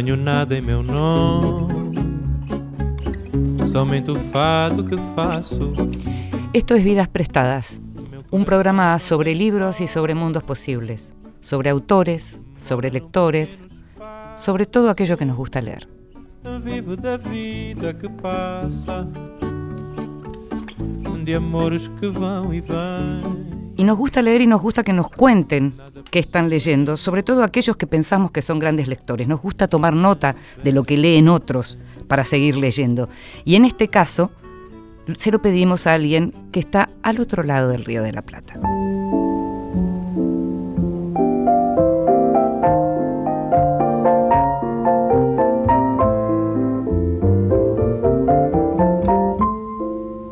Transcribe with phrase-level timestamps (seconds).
[0.00, 1.94] Não tenho nada em meu nome,
[3.70, 5.74] somente o fado que faço.
[6.54, 7.82] Esto es Vidas Prestadas,
[8.30, 13.68] un programa sobre libros y sobre mundos posibles, sobre autores, sobre lectores,
[14.36, 15.86] sobre todo aquello que nos gusta leer.
[16.62, 19.06] Vivo da vida que passa,
[21.22, 23.59] de amores que vão e vêm.
[23.80, 25.72] Y nos gusta leer y nos gusta que nos cuenten
[26.10, 29.26] qué están leyendo, sobre todo aquellos que pensamos que son grandes lectores.
[29.26, 33.08] Nos gusta tomar nota de lo que leen otros para seguir leyendo.
[33.46, 34.32] Y en este caso,
[35.16, 38.60] se lo pedimos a alguien que está al otro lado del Río de la Plata.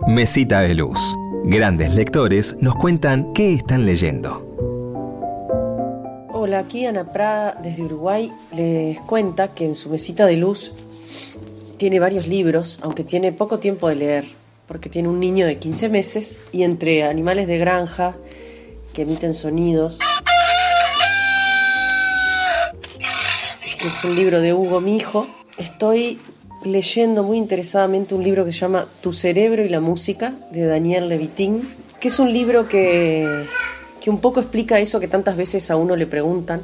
[0.06, 1.00] Mesita de Luz.
[1.50, 4.44] Grandes lectores nos cuentan qué están leyendo.
[6.30, 10.74] Hola, aquí Ana Prada desde Uruguay les cuenta que en su mesita de luz
[11.78, 14.26] tiene varios libros, aunque tiene poco tiempo de leer,
[14.66, 18.14] porque tiene un niño de 15 meses y entre animales de granja
[18.92, 19.98] que emiten sonidos,
[23.80, 25.26] que es un libro de Hugo, mi hijo,
[25.56, 26.18] estoy
[26.64, 31.08] leyendo muy interesadamente un libro que se llama Tu cerebro y la música de Daniel
[31.08, 31.68] Levitín,
[32.00, 33.26] que es un libro que,
[34.00, 36.62] que un poco explica eso que tantas veces a uno le preguntan,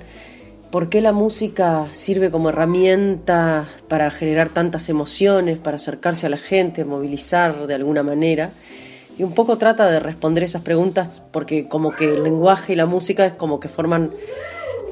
[0.74, 6.36] por qué la música sirve como herramienta para generar tantas emociones, para acercarse a la
[6.36, 8.50] gente, movilizar de alguna manera.
[9.16, 12.86] Y un poco trata de responder esas preguntas porque como que el lenguaje y la
[12.86, 14.10] música es como que forman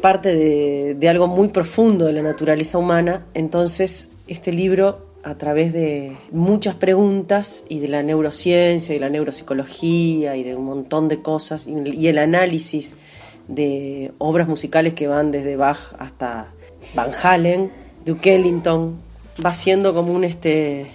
[0.02, 3.24] parte de, algo muy profundo de la naturaleza humana.
[3.32, 10.36] Entonces este libro a través de muchas preguntas y de la neurociencia y la neuropsicología
[10.36, 12.96] y de un montón de cosas y, y el análisis
[13.48, 16.48] de obras musicales que van desde Bach hasta
[16.94, 17.70] Van Halen,
[18.04, 18.96] Duke Ellington,
[19.44, 20.90] va siendo como un este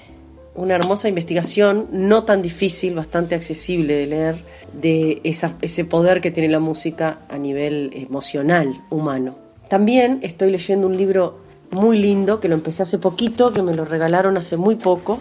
[0.57, 4.35] una hermosa investigación, no tan difícil, bastante accesible de leer,
[4.73, 9.35] de ese poder que tiene la música a nivel emocional, humano.
[9.69, 13.85] También estoy leyendo un libro muy lindo que lo empecé hace poquito, que me lo
[13.85, 15.19] regalaron hace muy poco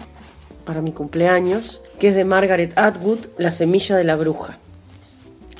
[0.65, 4.57] para mi cumpleaños, que es de Margaret Atwood, La semilla de la bruja.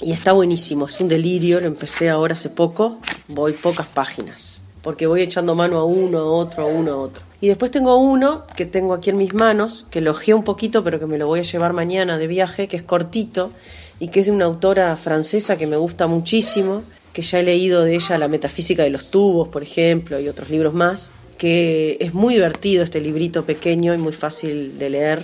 [0.02, 5.06] Y está buenísimo, es un delirio, lo empecé ahora hace poco, voy pocas páginas, porque
[5.06, 7.27] voy echando mano a uno, a otro, a uno, a otro.
[7.40, 11.00] Y después tengo uno que tengo aquí en mis manos, que elogié un poquito, pero
[11.00, 13.52] que me lo voy a llevar mañana de viaje, que es cortito
[14.00, 16.84] y que es de una autora francesa que me gusta muchísimo,
[17.14, 20.50] que ya he leído de ella La metafísica de los tubos, por ejemplo, y otros
[20.50, 25.24] libros más, que es muy divertido este librito pequeño y muy fácil de leer,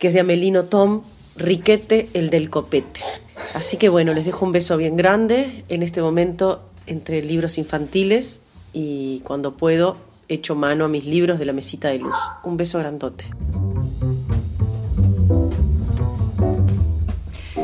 [0.00, 1.02] que es de Amelino Tom,
[1.36, 3.00] Riquete, el del copete.
[3.54, 8.40] Así que bueno, les dejo un beso bien grande en este momento entre libros infantiles
[8.72, 12.16] y cuando puedo echo mano a mis libros de la mesita de luz.
[12.44, 13.26] Un beso grandote.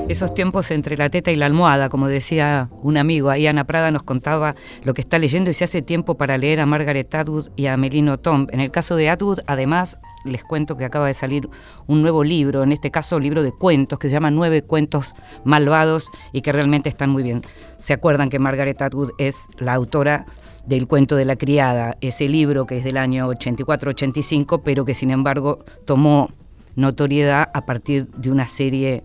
[0.07, 3.91] Esos tiempos entre la teta y la almohada, como decía un amigo, ahí Ana Prada
[3.91, 7.49] nos contaba lo que está leyendo y se hace tiempo para leer a Margaret Atwood
[7.57, 8.47] y a Melino Tom.
[8.51, 11.49] En el caso de Atwood, además, les cuento que acaba de salir
[11.87, 16.11] un nuevo libro, en este caso libro de cuentos, que se llama Nueve cuentos malvados
[16.33, 17.43] y que realmente están muy bien.
[17.79, 20.27] ¿Se acuerdan que Margaret Atwood es la autora
[20.67, 25.11] del cuento de la criada, ese libro que es del año 84-85, pero que sin
[25.11, 26.31] embargo tomó
[26.75, 29.05] notoriedad a partir de una serie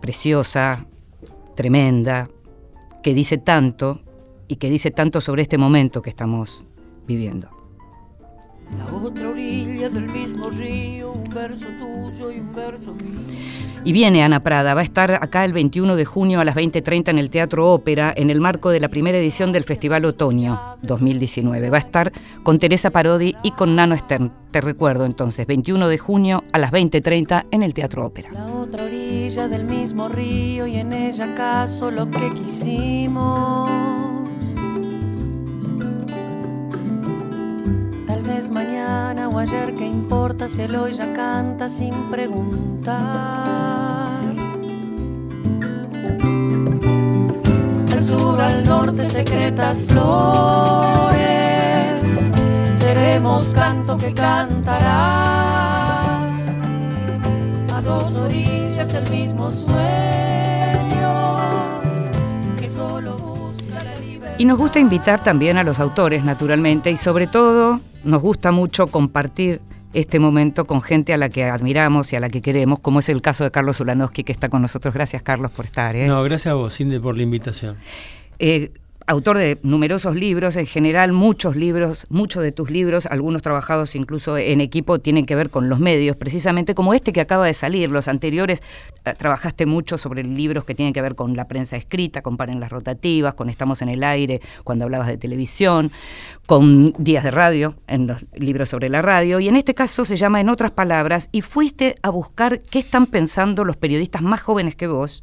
[0.00, 0.86] preciosa,
[1.54, 2.28] tremenda,
[3.02, 4.00] que dice tanto
[4.48, 6.64] y que dice tanto sobre este momento que estamos
[7.06, 7.55] viviendo.
[8.76, 13.20] La otra orilla del mismo río, un verso tuyo y un verso mío.
[13.84, 17.10] Y viene Ana Prada, va a estar acá el 21 de junio a las 20.30
[17.10, 21.70] en el Teatro Ópera en el marco de la primera edición del Festival Otoño 2019.
[21.70, 24.32] Va a estar con Teresa Parodi y con Nano Stern.
[24.50, 28.30] Te recuerdo entonces, 21 de junio a las 20.30 en el Teatro Ópera.
[28.32, 34.05] La otra orilla del mismo río y en ella acaso lo que quisimos.
[38.36, 43.00] Vez mañana o ayer, ¿qué importa si el hoy ya canta sin preguntar?
[47.94, 51.16] Al sur, al norte, secretas flores,
[52.78, 56.20] seremos canto que cantará.
[57.74, 59.78] A dos orillas el mismo sueño,
[64.38, 68.86] Y nos gusta invitar también a los autores, naturalmente, y sobre todo nos gusta mucho
[68.88, 69.62] compartir
[69.94, 73.08] este momento con gente a la que admiramos y a la que queremos, como es
[73.08, 74.92] el caso de Carlos Ulanowski, que está con nosotros.
[74.92, 75.96] Gracias, Carlos, por estar.
[75.96, 76.06] ¿eh?
[76.06, 77.76] No, gracias a vos, Cindy, por la invitación.
[78.38, 78.72] Eh,
[79.06, 84.36] autor de numerosos libros, en general muchos libros, muchos de tus libros, algunos trabajados incluso
[84.36, 87.90] en equipo, tienen que ver con los medios, precisamente como este que acaba de salir.
[87.90, 88.62] Los anteriores
[89.04, 92.58] eh, trabajaste mucho sobre libros que tienen que ver con la prensa escrita, con Paren
[92.58, 95.92] las Rotativas, con Estamos en el Aire, cuando hablabas de televisión,
[96.46, 100.16] con Días de Radio, en los libros sobre la radio, y en este caso se
[100.16, 104.74] llama En otras palabras, y fuiste a buscar qué están pensando los periodistas más jóvenes
[104.74, 105.22] que vos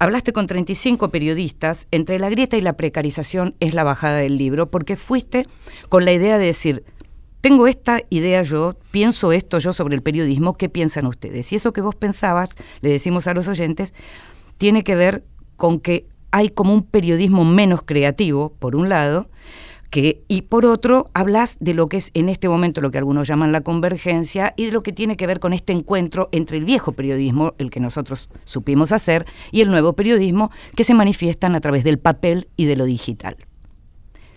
[0.00, 4.70] Hablaste con 35 periodistas, entre la grieta y la precarización es la bajada del libro,
[4.70, 5.46] porque fuiste
[5.88, 6.84] con la idea de decir,
[7.40, 11.52] tengo esta idea yo, pienso esto yo sobre el periodismo, ¿qué piensan ustedes?
[11.52, 12.50] Y eso que vos pensabas,
[12.80, 13.92] le decimos a los oyentes,
[14.56, 15.24] tiene que ver
[15.56, 19.28] con que hay como un periodismo menos creativo, por un lado,
[19.90, 23.52] y por otro, hablas de lo que es en este momento lo que algunos llaman
[23.52, 26.92] la convergencia y de lo que tiene que ver con este encuentro entre el viejo
[26.92, 31.84] periodismo, el que nosotros supimos hacer, y el nuevo periodismo, que se manifiestan a través
[31.84, 33.36] del papel y de lo digital.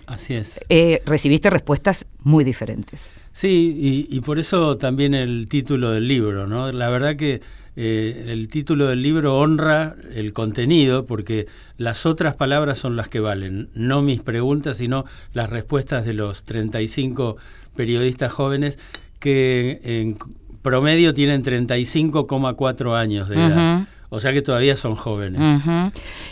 [0.08, 0.60] Así es.
[0.70, 3.10] Eh, recibiste respuestas muy diferentes.
[3.34, 6.72] Sí, y, y, por eso también el título del libro, ¿no?
[6.72, 7.42] La verdad que
[7.76, 11.48] eh, el título del libro honra el contenido porque
[11.78, 16.44] las otras palabras son las que valen, no mis preguntas, sino las respuestas de los
[16.44, 17.38] 35
[17.76, 18.78] periodistas jóvenes
[19.20, 20.18] que en
[20.62, 23.88] promedio tienen 35,4 años de edad.
[24.14, 25.62] O sea que todavía son jóvenes.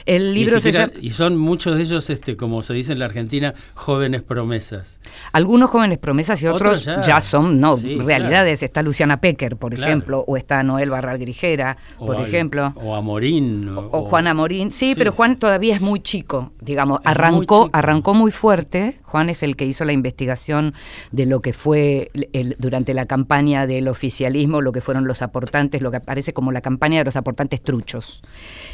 [0.06, 0.58] El libro
[1.00, 5.00] Y son muchos de ellos, este, como se dice en la Argentina, jóvenes promesas.
[5.32, 7.22] Algunos jóvenes promesas y otros, ya.
[7.22, 8.64] son no realidades.
[8.64, 12.74] Está Luciana Pecker, por ejemplo, o está Noel Barral Grijera, por ejemplo.
[12.76, 13.70] O Amorín.
[13.70, 14.72] O, o, Juan Amorín.
[14.72, 17.00] Sí, pero Juan todavía es muy chico, digamos.
[17.06, 19.00] arrancó, muy arrancó muy fuerte.
[19.04, 20.74] Juan es el que hizo la investigación
[21.14, 25.82] de lo que fue el, durante la campaña del oficialismo, lo que fueron los aportantes,
[25.82, 28.24] lo que aparece como la campaña de los aportantes truchos.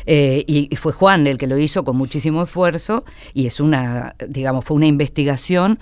[0.05, 3.03] Eh, y, fue Juan el que lo hizo con muchísimo esfuerzo
[3.33, 5.79] y es una, digamos, fue una investigación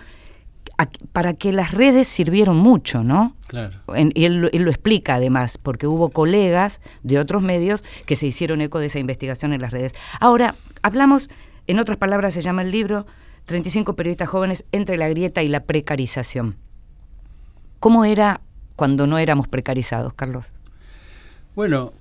[1.11, 3.35] para que las redes sirvieron mucho, ¿no?
[3.45, 3.77] Claro.
[4.15, 8.79] y él, lo explica además, porque hubo colegas de otros medios que se hicieron eco
[8.79, 9.93] de esa investigación en las redes.
[10.19, 11.29] Ahora, hablamos,
[11.67, 13.05] en otras palabras se llama el libro,
[13.45, 16.55] 35 periodistas jóvenes entre la grieta y la precarización.
[17.79, 18.41] ¿Cómo era
[18.75, 20.53] cuando no éramos precarizados, Carlos?
[21.55, 21.93] Bueno,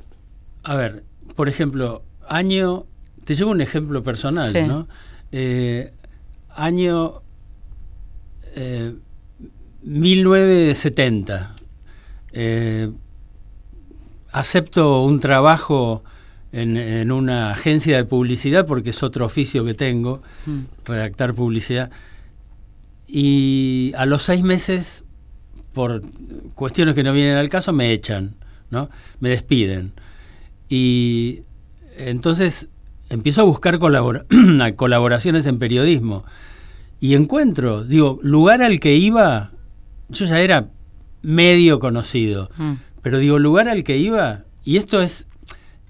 [0.62, 1.04] a ver,
[1.34, 2.86] por ejemplo, año,
[3.24, 4.88] te llevo un ejemplo personal, ¿no?
[5.32, 5.92] Eh,
[6.50, 7.22] año
[9.82, 11.56] 1970.
[12.32, 12.90] Eh, eh,
[14.30, 16.02] acepto un trabajo
[16.52, 20.60] en, una agencia de publicidad porque es otro oficio que tengo, mm.
[20.84, 21.90] redactar publicidad.
[23.06, 25.04] Y a los seis meses,
[25.72, 26.02] por
[26.54, 28.36] cuestiones que no vienen al caso, me echan,
[28.70, 28.88] ¿no?
[29.20, 29.92] Me despiden.
[30.74, 31.42] Y
[31.98, 32.70] entonces
[33.10, 33.78] empiezo a buscar
[34.76, 36.24] colaboraciones en periodismo
[36.98, 39.50] y encuentro, digo, lugar al que iba,
[40.08, 40.68] yo ya era
[41.20, 42.72] medio conocido, mm.
[43.02, 45.26] pero digo, lugar al que iba, y esto es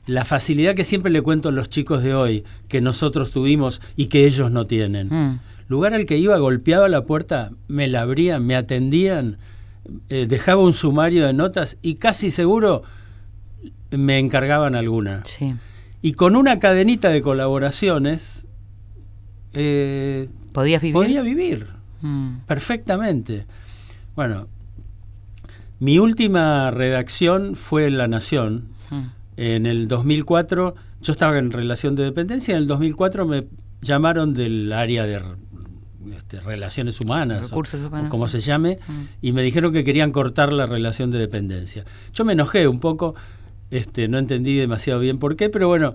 [0.07, 4.07] la facilidad que siempre le cuento a los chicos de hoy, que nosotros tuvimos y
[4.07, 5.11] que ellos no tienen.
[5.11, 5.41] Mm.
[5.69, 9.39] Lugar al que iba, golpeaba la puerta, me la abrían, me atendían,
[10.09, 12.83] eh, dejaba un sumario de notas y casi seguro
[13.93, 15.23] me encargaban alguna.
[16.01, 18.47] Y con una cadenita de colaboraciones,
[19.55, 20.95] eh, ¿Podías vivir?
[20.95, 21.69] Podía vivir,
[22.01, 22.39] mm.
[22.47, 23.47] perfectamente.
[24.15, 24.49] Bueno,
[25.79, 28.69] mi última redacción fue en La Nación.
[28.91, 29.03] Mm.
[29.37, 33.47] En el 2004, yo estaba en relación de dependencia, en el 2004 me
[33.81, 35.21] llamaron del área de
[36.15, 39.03] este, relaciones humanas, recursos humanos, como se llame, mm.
[39.23, 41.85] y me dijeron que querían cortar la relación de dependencia.
[42.13, 43.15] Yo me enojé un poco
[43.73, 45.95] este, no entendí demasiado bien por qué, pero bueno,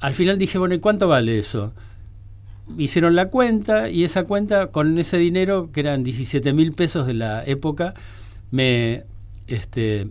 [0.00, 1.72] al final dije, bueno, ¿y cuánto vale eso?
[2.76, 7.14] Hicieron la cuenta y esa cuenta, con ese dinero, que eran 17 mil pesos de
[7.14, 7.94] la época,
[8.50, 9.04] me,
[9.46, 10.08] este,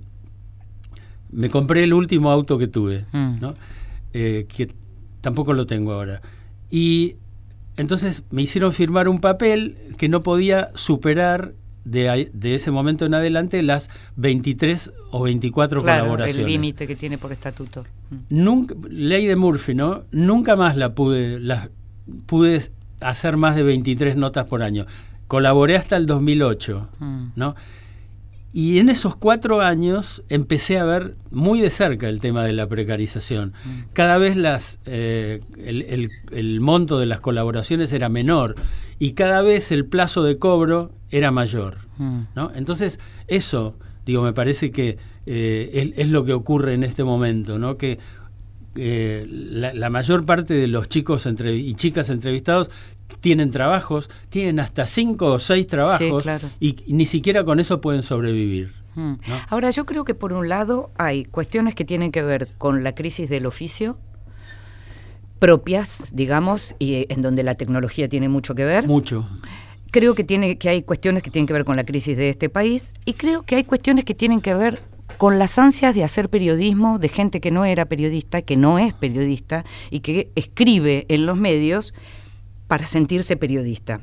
[1.32, 3.42] me compré el último auto que tuve, mm.
[3.42, 3.56] ¿no?
[4.14, 4.74] Eh, que
[5.20, 6.22] tampoco lo tengo ahora.
[6.70, 7.18] Y
[7.76, 13.14] entonces me hicieron firmar un papel que no podía superar de, de, ese momento en
[13.14, 16.46] adelante las 23 o 24 claro, colaboraciones.
[16.46, 17.86] el límite que tiene por estatuto.
[18.10, 18.16] Mm.
[18.30, 20.04] Nunca, ley de Murphy, ¿no?
[20.12, 21.70] Nunca más la pude, la,
[22.26, 22.62] pude
[23.00, 24.86] hacer más de 23 notas por año.
[25.28, 27.28] Colaboré hasta el 2008, mm.
[27.36, 27.56] ¿no?
[28.54, 32.68] Y en esos cuatro años empecé a ver muy de cerca el tema de la
[32.68, 33.54] precarización.
[33.64, 33.80] Mm.
[33.94, 38.56] Cada vez las, eh, el, el, monto de las colaboraciones era menor
[39.00, 41.78] y cada vez el plazo de cobro era mayor.
[41.98, 42.22] Mm.
[42.36, 42.52] ¿no?
[42.54, 47.78] Entonces, eso, digo, me parece que eh, es, lo que ocurre en este momento, ¿no?
[47.78, 48.00] que
[48.76, 52.70] eh, la, la mayor parte de los chicos entre- y chicas entrevistados
[53.20, 56.50] tienen trabajos, tienen hasta cinco o seis trabajos claro.
[56.60, 58.72] y, y ni siquiera con eso pueden sobrevivir.
[58.96, 59.12] Mm.
[59.12, 59.20] ¿no?
[59.50, 62.96] Ahora, yo creo que por un lado hay cuestiones que tienen que ver con la
[62.96, 64.00] crisis del oficio,
[65.40, 68.88] propias, digamos, y eh, en donde la tecnología tiene mucho que ver.
[68.88, 69.28] Mucho.
[69.92, 72.48] Creo que, tiene, que hay cuestiones que tienen que ver con la crisis de este
[72.48, 74.82] país y creo que hay cuestiones que tienen que ver
[75.22, 78.96] con las ansias de hacer periodismo de gente que no era periodista, que no es
[78.96, 81.94] periodista y que escribe en los medios
[82.68, 84.02] para sentirse periodista.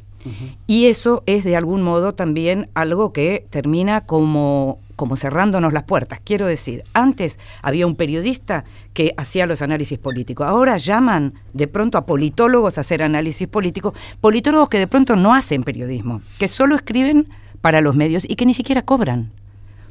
[0.68, 6.20] Y eso es de algún modo también algo que termina como, como cerrándonos las puertas.
[6.22, 10.46] Quiero decir, antes había un periodista que hacía los análisis políticos.
[10.46, 13.92] Ahora llaman de pronto a politólogos a hacer análisis político.
[14.20, 17.26] Politólogos que de pronto no hacen periodismo, que solo escriben
[17.60, 19.32] para los medios y que ni siquiera cobran.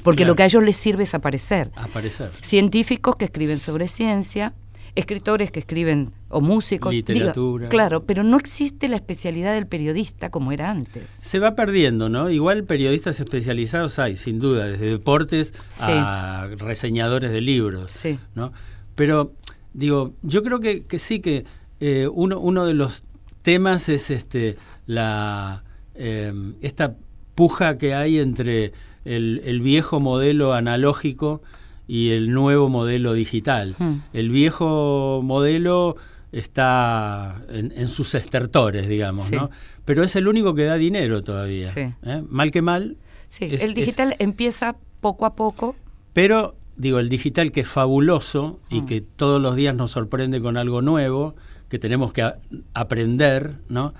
[0.04, 0.32] Porque Claro.
[0.32, 2.32] lo que a ellos les sirve es aparecer Aparecer.
[2.42, 4.54] científicos que escriben sobre ciencia,
[4.96, 6.94] escritores que escriben o músicos.
[6.94, 7.70] Literatura.
[7.70, 11.12] claro, pero no existe la especialidad del periodista como era antes.
[11.22, 12.30] Se va perdiendo, ¿no?
[12.30, 15.84] Igual periodistas especializados hay, sin duda, desde deportes Sí.
[15.88, 18.18] a reseñadores de libros, Sí.
[18.34, 18.54] ¿no?
[18.96, 19.34] Pero,
[19.74, 21.46] digo, yo creo que, que sí que
[21.80, 23.04] eh, uno, uno de los
[23.44, 25.64] temas es este la
[25.94, 26.96] eh, esta
[27.36, 28.74] puja que hay entre
[29.08, 31.42] el, el viejo modelo analógico
[31.88, 33.76] y el nuevo modelo digital.
[33.80, 34.02] Hmm.
[34.14, 35.96] El viejo modelo
[36.32, 39.36] está en, en sus estertores, digamos, Sí.
[39.36, 39.50] ¿no?
[39.86, 41.72] Pero es el único que da dinero todavía.
[41.72, 41.82] Sí.
[42.04, 42.24] ¿eh?
[42.30, 42.98] Mal que mal.
[43.30, 45.76] Sí, es- el es- digital empieza poco a poco.
[46.14, 48.86] pero, digo, el digital que es fabuloso y Mm.
[48.86, 51.36] que todos los días nos sorprende con algo nuevo,
[51.70, 52.30] que tenemos que
[52.74, 53.94] aprender, ¿no?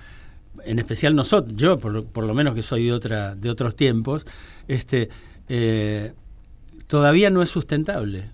[0.64, 4.26] En especial nosotros, yo por, por lo menos que soy de otra, de otros tiempos,
[4.68, 5.08] este
[5.48, 6.12] eh,
[6.86, 8.30] todavía no es sustentable.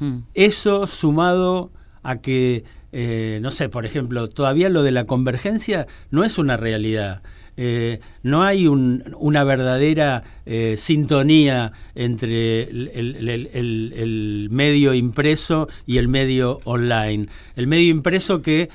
[0.00, 0.18] Mm.
[0.34, 1.70] Eso sumado
[2.02, 6.56] a que, eh, no sé, por ejemplo, todavía lo de la convergencia no es una
[6.56, 7.22] realidad.
[7.60, 14.94] Eh, no hay un- una verdadera eh, sintonía entre el, el- el- el- el medio
[14.94, 17.26] impreso y el medio online.
[17.56, 18.68] El medio impreso que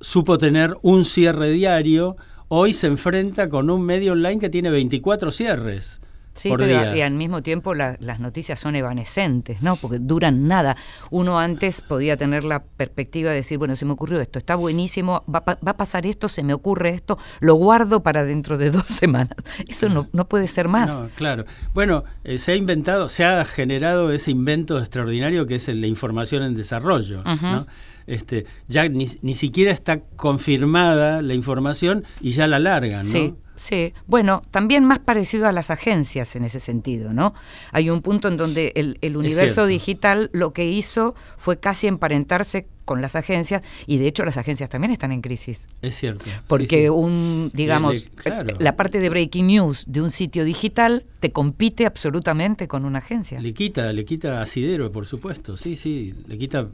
[0.00, 2.16] supo tener un cierre diario,
[2.54, 6.00] hoy se enfrenta con un medio online que tiene 24 cierres.
[6.34, 6.96] Sí, por pero día.
[6.96, 9.76] y al mismo tiempo la- las noticias son evanescentes, ¿no?
[9.76, 10.76] Porque duran nada.
[11.10, 15.24] Uno antes podía tener la perspectiva de decir, bueno, se me ocurrió esto, está buenísimo,
[15.28, 18.86] va, va a pasar esto, se me ocurre esto, lo guardo para dentro de dos
[18.86, 19.36] semanas.
[19.68, 20.90] Eso no, no puede ser más.
[21.02, 21.44] No, claro.
[21.74, 25.86] Bueno, eh, se ha inventado, se ha generado ese invento extraordinario que es el- la
[25.86, 27.22] información en desarrollo.
[27.24, 27.66] ¿no?
[28.06, 33.02] Este, ya ni, ni siquiera está confirmada la información y ya la largan.
[33.02, 33.12] ¿no?
[33.12, 33.92] Sí, sí.
[34.06, 37.34] Bueno, también más parecido a las agencias en ese sentido, ¿no?
[37.70, 42.66] Hay un punto en donde el, el universo digital lo que hizo fue casi emparentarse
[42.84, 45.68] con las agencias y de hecho las agencias también están en crisis.
[45.82, 46.24] Es cierto.
[46.46, 46.88] Porque sí, sí.
[46.88, 48.56] un, digamos, claro.
[48.58, 53.40] la parte de breaking news de un sitio digital te compite absolutamente con una agencia.
[53.40, 55.56] Le quita, le quita asidero, por supuesto.
[55.56, 56.68] Sí, sí, le quita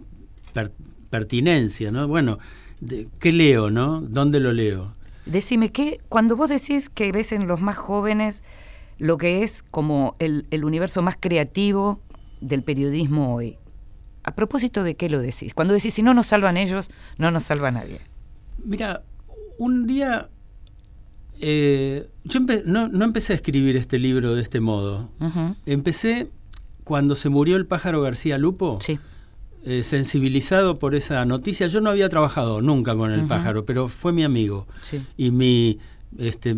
[1.11, 2.07] pertinencia, ¿no?
[2.09, 2.39] Bueno,
[2.81, 4.01] de- ¿qué leo, no?
[4.01, 4.95] ¿Dónde lo leo?
[5.27, 8.43] Decime que cuando vos decís que ves en los más jóvenes
[8.99, 12.01] lo que es como el, el universo más creativo
[12.41, 13.57] del periodismo hoy,
[14.25, 15.55] ¿a propósito de qué lo decís?
[15.55, 18.01] Cuando decís, si no nos salvan ellos, no nos salva nadie.
[18.65, 19.03] Mira,
[19.59, 20.29] un día
[21.41, 25.11] eh, yo empe- no, no empecé a escribir este libro de este modo.
[25.67, 26.29] Empecé
[26.85, 28.99] cuando se murió el pájaro García Lupo, Sí.
[29.69, 31.67] Eh, sensibilizado por esa noticia.
[31.67, 34.67] Yo no había trabajado nunca con el pájaro, pero fue mi amigo.
[34.83, 35.03] Sí.
[35.17, 35.79] Y mi,
[36.19, 36.57] este,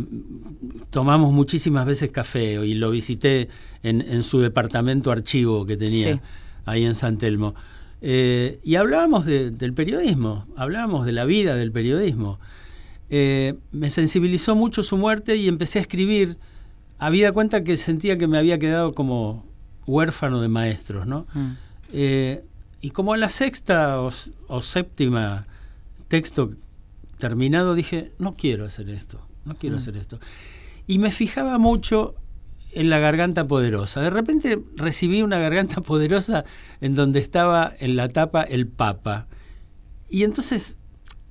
[0.91, 3.49] tomamos muchísimas veces café y lo visité
[3.83, 6.21] en, en su departamento archivo que tenía Sí.
[6.67, 7.55] ahí en San Telmo.
[8.03, 12.39] Eh, y hablábamos de- del periodismo, hablábamos de la vida del periodismo.
[13.11, 16.39] Eh, me sensibilizó mucho su muerte y empecé a escribir.
[16.99, 19.45] Había cuenta que sentía que me había quedado como
[19.87, 21.27] huérfano de maestros, ¿no?
[21.35, 21.49] Mm.
[21.93, 22.45] Eh,
[22.81, 25.47] y como a la sexta o, séptima
[26.09, 26.51] texto
[27.19, 29.79] terminado dije, no quiero hacer esto, no quiero Mm.
[29.79, 30.19] hacer esto.
[30.87, 32.15] Y me fijaba mucho
[32.73, 34.01] en la garganta poderosa.
[34.01, 36.45] De repente recibí una garganta poderosa
[36.81, 39.27] en donde estaba en la tapa el Papa.
[40.09, 40.77] Y entonces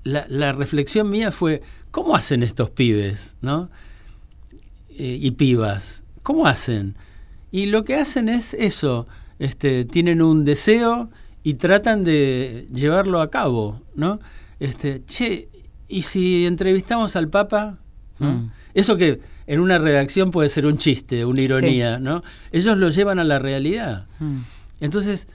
[0.03, 3.35] la, la reflexión mía fue, ¿cómo hacen estos pibes?
[3.41, 3.69] ¿no?
[4.89, 6.95] Eh, y pibas, ¿cómo hacen?
[7.51, 9.07] Y lo que hacen es eso,
[9.39, 11.09] este, tienen un deseo
[11.43, 14.19] y tratan de llevarlo a cabo, ¿no?
[14.59, 15.49] Este, che,
[15.87, 17.77] ¿y si entrevistamos al Papa?
[18.19, 18.31] ¿No?
[18.31, 18.51] Mm.
[18.73, 22.23] Eso que en una redacción puede ser un chiste, una ironía, ¿no?
[22.51, 24.05] Ellos lo llevan a la realidad.
[24.19, 24.37] Mm.
[24.81, 25.27] Entonces,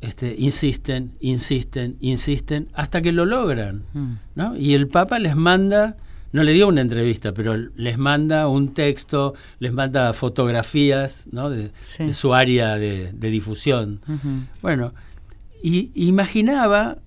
[0.00, 3.84] este, insisten, insisten, insisten, hasta que lo logran.
[3.94, 4.12] Mm.
[4.34, 4.56] ¿no?
[4.56, 5.96] Y el Papa les manda,
[6.32, 11.50] no le dio una entrevista, pero les manda un texto, les manda fotografías ¿no?
[11.50, 12.04] de, Sí.
[12.06, 14.00] de su área de, de difusión.
[14.62, 14.92] Bueno,
[15.62, 16.98] y imaginaba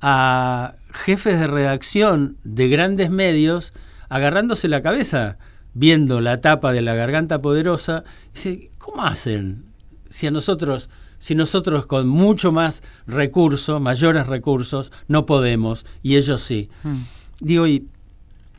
[0.00, 3.72] a jefes de redacción de grandes medios
[4.08, 5.38] agarrándose la cabeza
[5.72, 9.64] viendo la tapa de la garganta poderosa, dice, ¿cómo hacen?
[10.08, 16.42] Si a nosotros, si nosotros con mucho más recursos, mayores recursos, no podemos, y ellos
[16.42, 16.68] sí.
[16.84, 16.96] Mm.
[17.40, 17.88] Digo, y,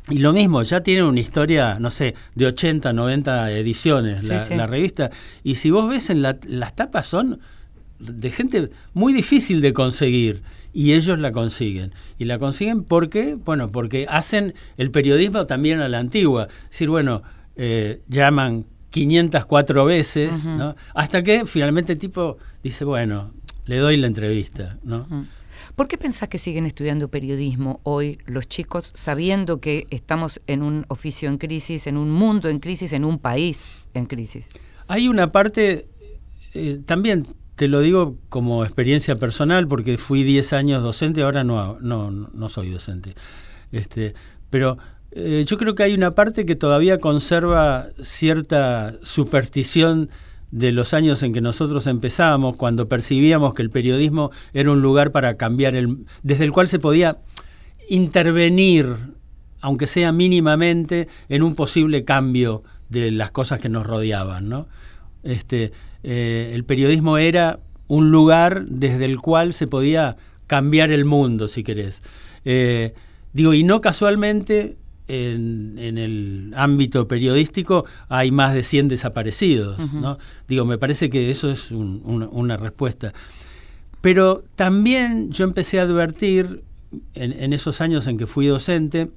[0.10, 4.40] y lo mismo, ya tiene una historia, no sé, de 80, 90 ediciones Sí, la,
[4.42, 4.56] sí.
[4.56, 5.10] la revista,
[5.42, 7.40] y si vos ves en la- las tapas son
[8.06, 10.44] de gente muy difícil de conseguir
[10.74, 11.94] y ellos la consiguen.
[12.18, 16.50] Y la consiguen porque, bueno, porque hacen el periodismo también a la antigua.
[16.66, 17.24] Es decir, bueno,
[17.56, 20.46] eh, llaman 504 veces.
[20.46, 20.76] ¿no?
[20.94, 23.34] hasta que finalmente el tipo dice, bueno,
[23.66, 24.78] le doy la entrevista.
[24.84, 25.08] ¿no?
[25.76, 30.86] ¿Por qué pensás que siguen estudiando periodismo hoy los chicos sabiendo que estamos en un
[30.88, 34.50] oficio en crisis, en un mundo en crisis, en un país en crisis?
[34.88, 35.88] Hay una parte,
[36.54, 41.78] eh, también te lo digo como experiencia personal, porque fui 10 años docente, ahora no,
[41.80, 43.16] no, no soy docente.
[43.72, 44.14] Este,
[44.50, 44.78] pero
[45.12, 50.10] eh, yo creo que hay una parte que todavía conserva cierta superstición
[50.52, 55.12] de los años en que nosotros empezábamos, cuando percibíamos que el periodismo era un lugar
[55.12, 57.18] para cambiar el, desde el cual se podía
[57.90, 58.88] intervenir,
[59.62, 64.68] aunque sea mínimamente, en un posible cambio de las cosas que nos rodeaban, ¿no?
[65.24, 65.72] Este,
[66.08, 71.64] eh, el periodismo era un lugar desde el cual se podía cambiar el mundo, si
[71.64, 72.04] querés.
[72.46, 72.94] Eh,
[73.34, 79.80] digo, y no casualmente en, en el ámbito periodístico hay más de 100 desaparecidos.
[79.94, 80.18] ¿no?
[80.48, 83.14] Digo, me parece que eso es un- una- una respuesta.
[84.02, 86.64] Pero también yo empecé a advertir
[87.16, 89.10] en, en esos años en que fui docente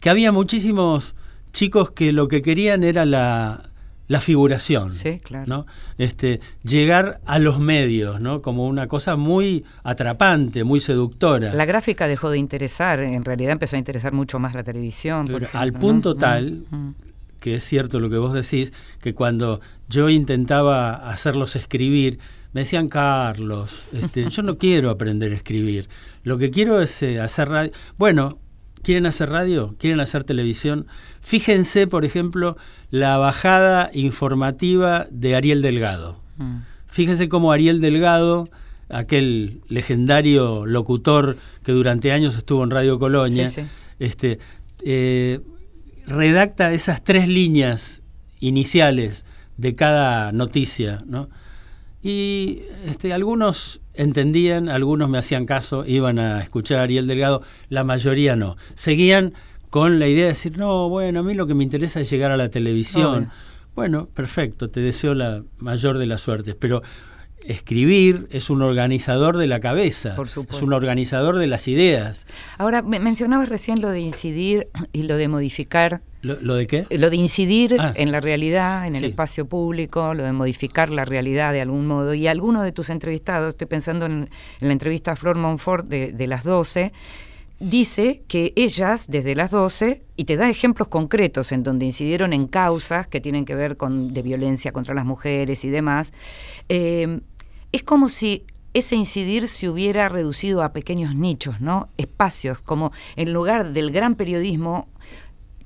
[0.00, 1.14] que había muchísimos
[1.52, 3.70] chicos que lo que querían era la,
[4.06, 4.92] la figuración.
[4.92, 5.46] Sí, claro.
[5.46, 5.66] ¿no?
[5.98, 8.42] Este, llegar a los medios, ¿no?
[8.42, 11.54] Como una cosa muy atrapante, muy seductora.
[11.54, 15.26] La gráfica dejó de interesar, en realidad empezó a interesar mucho más la televisión.
[15.26, 15.78] por Pero ejemplo, al ¿no?
[15.78, 16.90] punto Mm, tal mm.
[17.40, 22.18] que es cierto lo que vos decís, que cuando yo intentaba hacerlos escribir,
[22.52, 25.88] me decían, Carlos, este, yo no quiero aprender a escribir,
[26.22, 27.72] lo que quiero es eh, hacer radio.
[27.98, 28.38] Bueno,
[28.84, 29.74] ¿quieren hacer radio?
[29.78, 30.86] ¿Quieren hacer televisión?
[31.20, 32.56] Fíjense, por ejemplo,
[32.90, 36.20] la bajada informativa de Ariel Delgado.
[36.36, 36.58] Mm.
[36.86, 38.48] Fíjense cómo Ariel Delgado,
[38.88, 43.66] aquel legendario locutor que durante años estuvo en Radio Colonia, Sí, sí.
[43.98, 44.38] este,
[44.84, 45.40] eh,
[46.06, 48.02] redacta esas tres líneas
[48.38, 49.24] iniciales
[49.56, 51.28] de cada noticia, ¿no?
[52.02, 57.84] Y este, algunos entendían, algunos me hacían caso, iban a escuchar a Ariel Delgado, la
[57.84, 58.56] mayoría no.
[58.74, 59.34] Seguían
[59.70, 62.30] con la idea de decir, no, bueno, a mí lo que me interesa es llegar
[62.30, 63.14] a la televisión.
[63.16, 63.30] Obvio.
[63.74, 66.82] Bueno, perfecto, te deseo la mayor de las suertes, pero
[67.46, 70.64] escribir es un organizador de la cabeza, Por es supuesto.
[70.64, 72.26] un organizador de las ideas.
[72.58, 76.86] Ahora, me- mencionabas recién lo de incidir y lo de modificar ¿Lo, lo de qué?
[76.90, 81.04] lo de incidir Ah, en la realidad, en el espacio público, lo de modificar la
[81.04, 82.14] realidad de algún modo.
[82.14, 84.12] Y alguno de tus entrevistados, estoy pensando en,
[84.60, 86.92] en la entrevista a Flor Monfort de, de las 12,
[87.60, 92.46] dice que ellas, desde las 12, y te da ejemplos concretos en donde incidieron en
[92.46, 96.12] causas que tienen que ver con de violencia contra las mujeres y demás,
[96.68, 97.20] eh,
[97.74, 101.88] es como si ese incidir se hubiera reducido a pequeños nichos, ¿no?
[101.96, 104.88] Espacios, como en lugar del gran periodismo,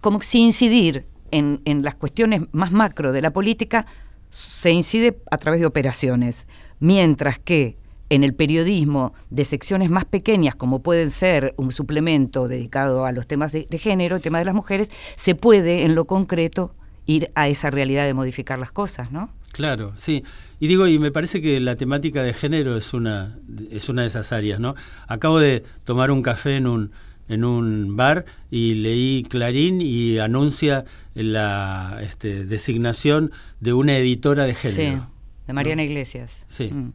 [0.00, 3.86] como si incidir en, en las cuestiones más macro de la política
[4.30, 6.48] se incide a través de operaciones,
[6.80, 7.76] mientras que
[8.08, 13.26] en el periodismo de secciones más pequeñas, como pueden ser un suplemento dedicado a los
[13.26, 16.72] temas de, de género, el tema de las mujeres, se puede en lo concreto
[17.04, 19.30] ir a esa realidad de modificar las cosas, ¿no?
[19.52, 20.24] Claro, sí.
[20.60, 23.38] Y digo, y me parece que la temática de género es una,
[23.70, 24.74] es una de esas áreas, ¿no?
[25.06, 26.92] Acabo de tomar un café en un,
[27.28, 30.84] en un bar y leí Clarín y anuncia
[31.14, 35.00] la este, designación de una editora de género.
[35.00, 35.12] Sí,
[35.46, 35.86] de Mariana ¿no?
[35.86, 36.44] Iglesias.
[36.48, 36.70] Sí.
[36.72, 36.92] Mm.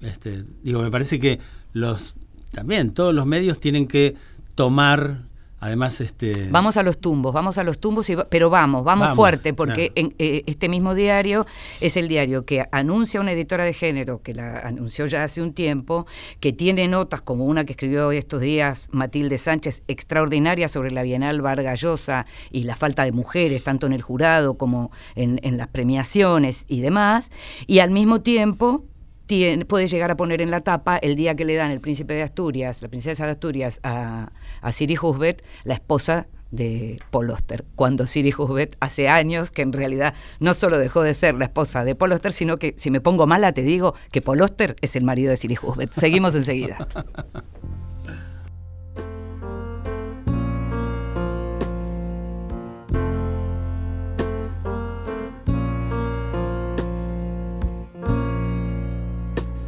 [0.00, 1.40] Este, digo, me parece que
[1.72, 2.14] los
[2.54, 4.14] también todos los medios tienen que
[4.54, 5.22] tomar,
[5.64, 6.48] además, este.
[6.50, 9.54] Vamos a los tumbos, vamos a los tumbos, y va- pero vamos, vamos, Vamos, fuerte,
[9.54, 10.08] porque claro.
[10.10, 11.46] en, eh, este mismo diario
[11.80, 15.52] es el diario que anuncia una editora de género, que la anunció ya hace un
[15.54, 16.06] tiempo,
[16.40, 21.40] que tiene notas como una que escribió estos días Matilde Sánchez, extraordinaria sobre la Bienal
[21.40, 25.68] Vargas Llosa y la falta de mujeres, tanto en el jurado como en, en las
[25.68, 27.30] premiaciones y demás,
[27.66, 28.84] y al mismo tiempo
[29.26, 32.14] tiene, puede llegar a poner en la tapa el día que le dan el príncipe
[32.14, 37.64] de Asturias, la princesa de Asturias, a, a Siri Husbet, la esposa de Paul Oster,
[37.74, 41.84] cuando Siri Husbet hace años que en realidad no solo dejó de ser la esposa
[41.84, 44.94] de Paul Oster, sino que si me pongo mala te digo que Paul Oster es
[44.96, 45.92] el marido de Siri Husbet.
[45.92, 46.86] Seguimos enseguida.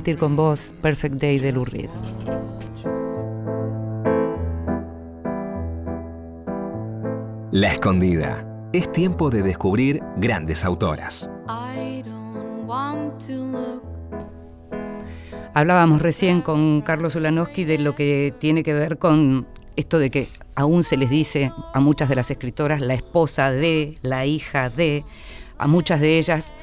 [0.00, 1.90] Compartir con vos Perfect Day de Lou Reed.
[7.52, 8.46] La Escondida.
[8.72, 11.28] Es tiempo de descubrir grandes autoras.
[15.52, 20.28] Hablábamos recién con Carlos Ulanowski de lo que tiene que ver con esto de que
[20.54, 25.04] aún se les dice a muchas de las escritoras la esposa de, la hija de,
[25.58, 26.54] a muchas de ellas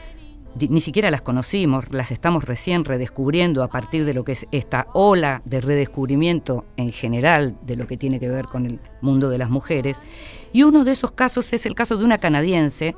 [0.56, 4.88] ni siquiera las conocimos, las estamos recién redescubriendo a partir de lo que es esta
[4.94, 9.38] ola de redescubrimiento en general de lo que tiene que ver con el mundo de
[9.38, 10.02] las mujeres.
[10.54, 12.96] Y uno de esos casos es el caso de una canadiense.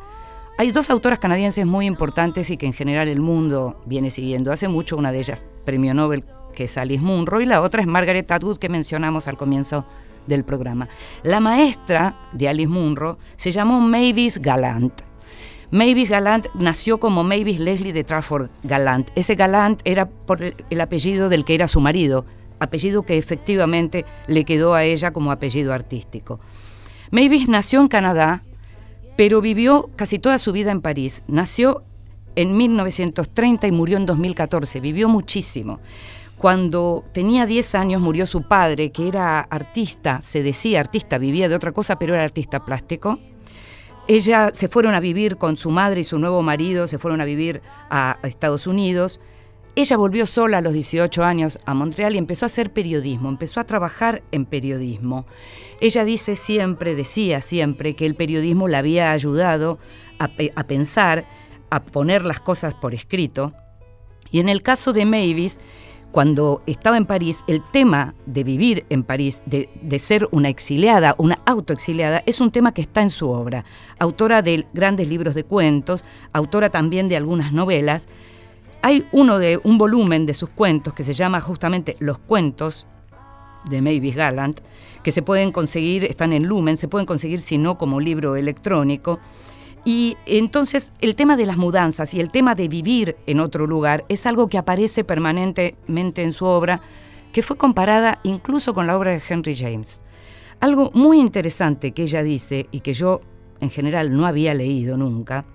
[0.58, 4.68] Hay dos autoras canadienses muy importantes y que en general el mundo viene siguiendo hace
[4.68, 8.30] mucho, una de ellas premio Nobel, que es Alice Munro, y la otra es Margaret
[8.32, 9.86] Atwood, que mencionamos al comienzo
[10.28, 10.88] del programa.
[11.24, 15.09] La maestra de Alice Munro se llamó Mavis Gallant.
[15.72, 19.10] Mavis Gallant nació como Mavis Leslie de Trafford Gallant.
[19.16, 22.26] Ese Gallant era por el apellido del que era su marido,
[22.60, 26.40] apellido que efectivamente le quedó a ella como apellido artístico.
[27.12, 28.44] Mavis nació en Canadá,
[29.16, 31.24] pero vivió casi toda su vida en París.
[31.28, 31.84] Nació
[32.36, 34.80] en 1930 y murió en 2014.
[34.80, 35.80] Vivió muchísimo.
[36.38, 41.56] Cuando tenía 10 años murió su padre, que era artista, se decía artista, vivía de
[41.56, 43.20] otra cosa, pero era artista plástico.
[44.10, 47.26] Ella se fueron a vivir con su madre y su nuevo marido, se fueron a
[47.26, 49.20] vivir a Estados Unidos.
[49.76, 53.60] Ella volvió sola a los 18 años a Montreal y empezó a hacer periodismo, empezó
[53.60, 55.28] a trabajar en periodismo.
[55.80, 59.78] Ella dice siempre, decía siempre, que el periodismo la había ayudado
[60.18, 61.28] a, a pensar,
[61.70, 63.54] a poner las cosas por escrito.
[64.32, 65.60] Y en el caso de Mavis,
[66.12, 71.40] cuando estaba en París, el tema de vivir en París, de, ser una exiliada, una
[71.46, 73.64] autoexiliada, es un tema que está en su obra.
[74.00, 78.08] Autora de grandes libros de cuentos, autora también de algunas novelas.
[78.82, 82.88] Hay uno de un volumen de sus cuentos que se llama justamente Los cuentos
[83.70, 84.62] de Mavis Gallant,
[85.04, 89.20] que se pueden conseguir, están en Lumen, se pueden conseguir si no como libro electrónico.
[89.86, 94.06] Y entonces el tema de las mudanzas y el tema de vivir en otro lugar
[94.10, 96.82] es algo que aparece permanentemente en su obra,
[97.32, 100.04] que fue comparada incluso con la obra de Henry James.
[100.60, 103.22] Algo muy interesante que ella dice y que yo
[103.62, 105.46] en general no había leído nunca,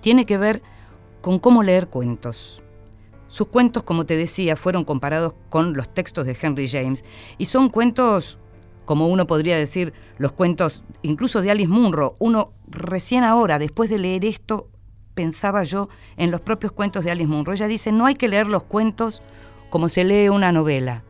[0.00, 0.62] tiene que ver
[1.20, 2.62] con cómo leer cuentos.
[3.28, 7.04] Sus cuentos, como te decía, fueron comparados con los textos de Henry James
[7.38, 8.38] y son cuentos
[8.92, 12.14] como uno podría decir, los cuentos incluso de Alice Munro.
[12.18, 14.68] Uno recién ahora, después de leer esto,
[15.14, 17.54] pensaba yo en los propios cuentos de Alice Munro.
[17.54, 19.22] Ella dice, no hay que leer los cuentos
[19.70, 21.04] como se lee una novela.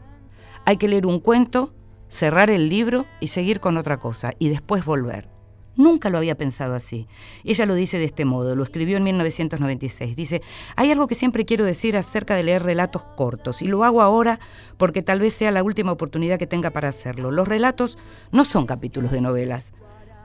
[0.65, 1.75] Hay que leer un cuento,
[2.07, 5.32] cerrar el libro y seguir con otra cosa, y después volver.
[5.77, 7.07] Nunca lo había pensado así.
[7.45, 10.15] Ella lo dice de este modo, lo escribió en 1996.
[10.15, 10.43] Dice,
[10.77, 14.39] hay algo que siempre quiero decir acerca de leer relatos cortos, y lo hago ahora
[14.77, 17.31] porque tal vez sea la última oportunidad que tenga para hacerlo.
[17.31, 17.99] Los relatos
[18.31, 19.73] no son capítulos de novelas.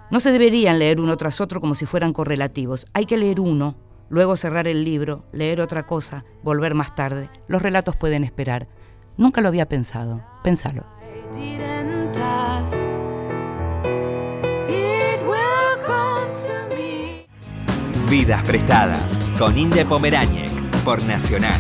[0.10, 2.86] No se deberían leer uno tras otro como si fueran correlativos.
[2.94, 3.76] Hay que leer uno,
[4.10, 7.30] luego cerrar el libro, leer otra cosa, volver más tarde.
[7.48, 8.68] Los relatos pueden esperar.
[9.18, 10.24] Nunca lo había pensado.
[10.44, 10.86] Pensalo.
[18.10, 20.54] Vidas prestadas con Inde Pomeráñez
[20.86, 21.60] por Nacional.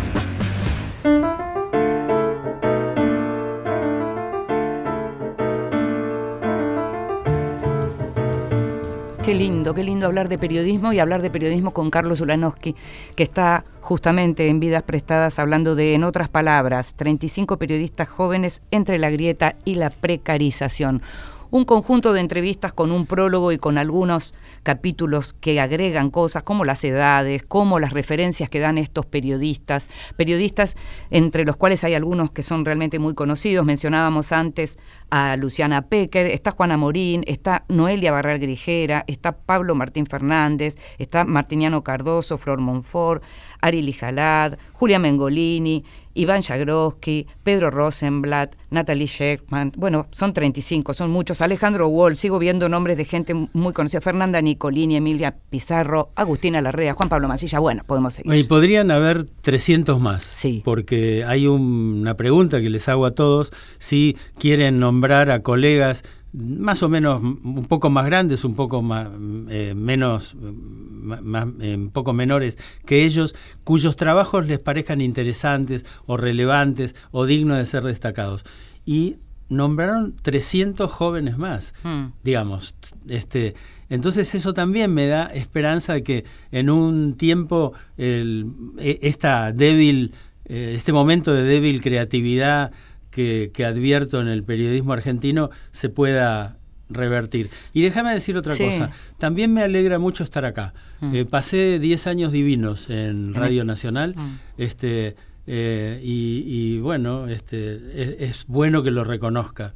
[9.21, 12.77] Qué lindo, qué lindo hablar de periodismo y hablar de periodismo con Carlos Ulanowski,
[13.17, 18.99] que está justamente en Vidas Prestadas hablando de, en otras palabras, 35 periodistas jóvenes entre
[18.99, 21.01] la grieta y la precarización
[21.49, 24.33] un conjunto de entrevistas con un prólogo y con algunos
[24.63, 30.75] capítulos que agregan cosas como las edades, como las referencias que dan estos periodistas, periodistas
[31.09, 34.77] entre los cuales hay algunos que son realmente muy conocidos, mencionábamos antes
[35.09, 41.23] a Luciana Pecker, está Juana Morín, está Noelia Barral Grijera, está Pablo Martín Fernández, está
[41.23, 43.23] Martiniano Cardoso, Flor Monfort,
[43.61, 45.83] Ari Lijalad, Julia Mengolini,
[46.17, 52.67] Iván Jagroski, Pedro Rosenblatt, Natalie Sheckman, bueno, son 35, son muchos, Alejandro Wall, sigo viendo
[52.69, 57.83] nombres de gente muy conocida, Fernanda Nicolini, Emilia Pizarro, Agustina Larrea, Juan Pablo Mancilla, bueno,
[57.85, 58.33] podemos seguir.
[58.33, 60.61] Y podrían haber 300 más, sí.
[60.65, 66.03] porque hay un, una pregunta que les hago a todos, si quieren nombrar a colegas
[66.33, 69.07] más o menos un poco más grandes, un poco más,
[69.49, 76.17] eh, menos, más, eh, un poco menores que ellos, cuyos trabajos les parezcan interesantes o
[76.17, 78.43] relevantes o dignos de ser destacados.
[78.85, 79.15] Y
[79.49, 82.07] nombraron 300 jóvenes más, Hmm.
[82.23, 82.75] digamos.
[83.07, 83.55] Este,
[83.89, 90.11] entonces eso también me da esperanza de que en un tiempo el, e- esta débil,
[90.45, 92.71] eh, este momento de débil creatividad
[93.11, 96.57] que, que advierto en el periodismo argentino se pueda
[96.89, 97.49] revertir.
[97.73, 98.63] Y déjame decir otra Sí.
[98.65, 100.73] cosa, también me alegra mucho estar acá.
[101.01, 101.15] Mm.
[101.15, 104.35] Eh, pasé 10 años divinos en Radio Nacional, Mm.
[104.57, 105.15] este,
[105.47, 109.73] eh, y, y bueno, este, es, es bueno que lo reconozca.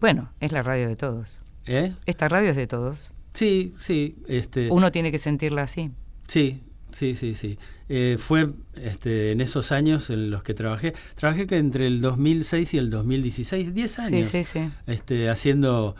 [0.00, 1.42] Bueno, es la radio de todos.
[1.66, 1.92] ¿Eh?
[2.06, 3.14] Esta radio es de todos.
[3.32, 5.90] Sí, sí, este, Uno tiene que sentirla así.
[6.26, 6.62] sí,
[6.96, 7.58] sí, sí, sí.
[7.88, 12.74] Eh, fue este, en esos años en los que trabajé, trabajé que entre el 2006
[12.74, 14.70] y el 2016, 10 Sí, años, sí, sí.
[14.86, 15.94] este, haciendo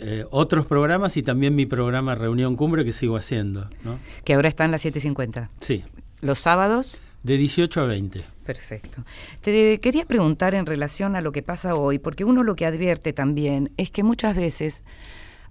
[0.00, 3.98] eh, otros programas y también mi programa Reunión Cumbre que sigo haciendo, ¿no?
[4.24, 5.48] Que ahora está en las 7.50.
[5.60, 5.84] Sí,
[6.20, 8.24] Los sábados, de 18 a 20.
[8.44, 9.04] Perfecto.
[9.42, 13.12] Te quería preguntar en relación a lo que pasa hoy, porque uno lo que advierte
[13.12, 14.84] también es que muchas veces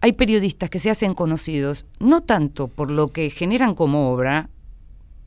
[0.02, 4.50] hay periodistas que se hacen conocidos no tanto por lo que generan como obra,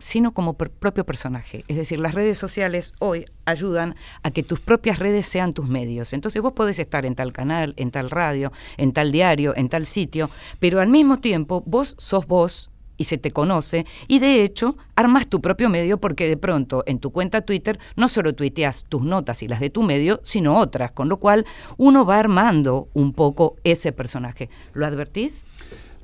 [0.00, 1.64] sino como propio personaje.
[1.68, 6.12] Es decir, las redes sociales hoy ayudan a que tus propias redes sean tus medios.
[6.12, 9.86] Entonces vos podés estar en tal canal, en tal radio, en tal diario, en tal
[9.86, 14.76] sitio, pero al mismo tiempo vos sos vos y se te conoce y de hecho
[14.94, 19.02] armas tu propio medio porque de pronto en tu cuenta Twitter no solo tuiteas tus
[19.02, 21.44] notas y las de tu medio, sino otras, con lo cual
[21.76, 24.48] uno va armando un poco ese personaje.
[24.74, 25.44] ¿Lo advertís?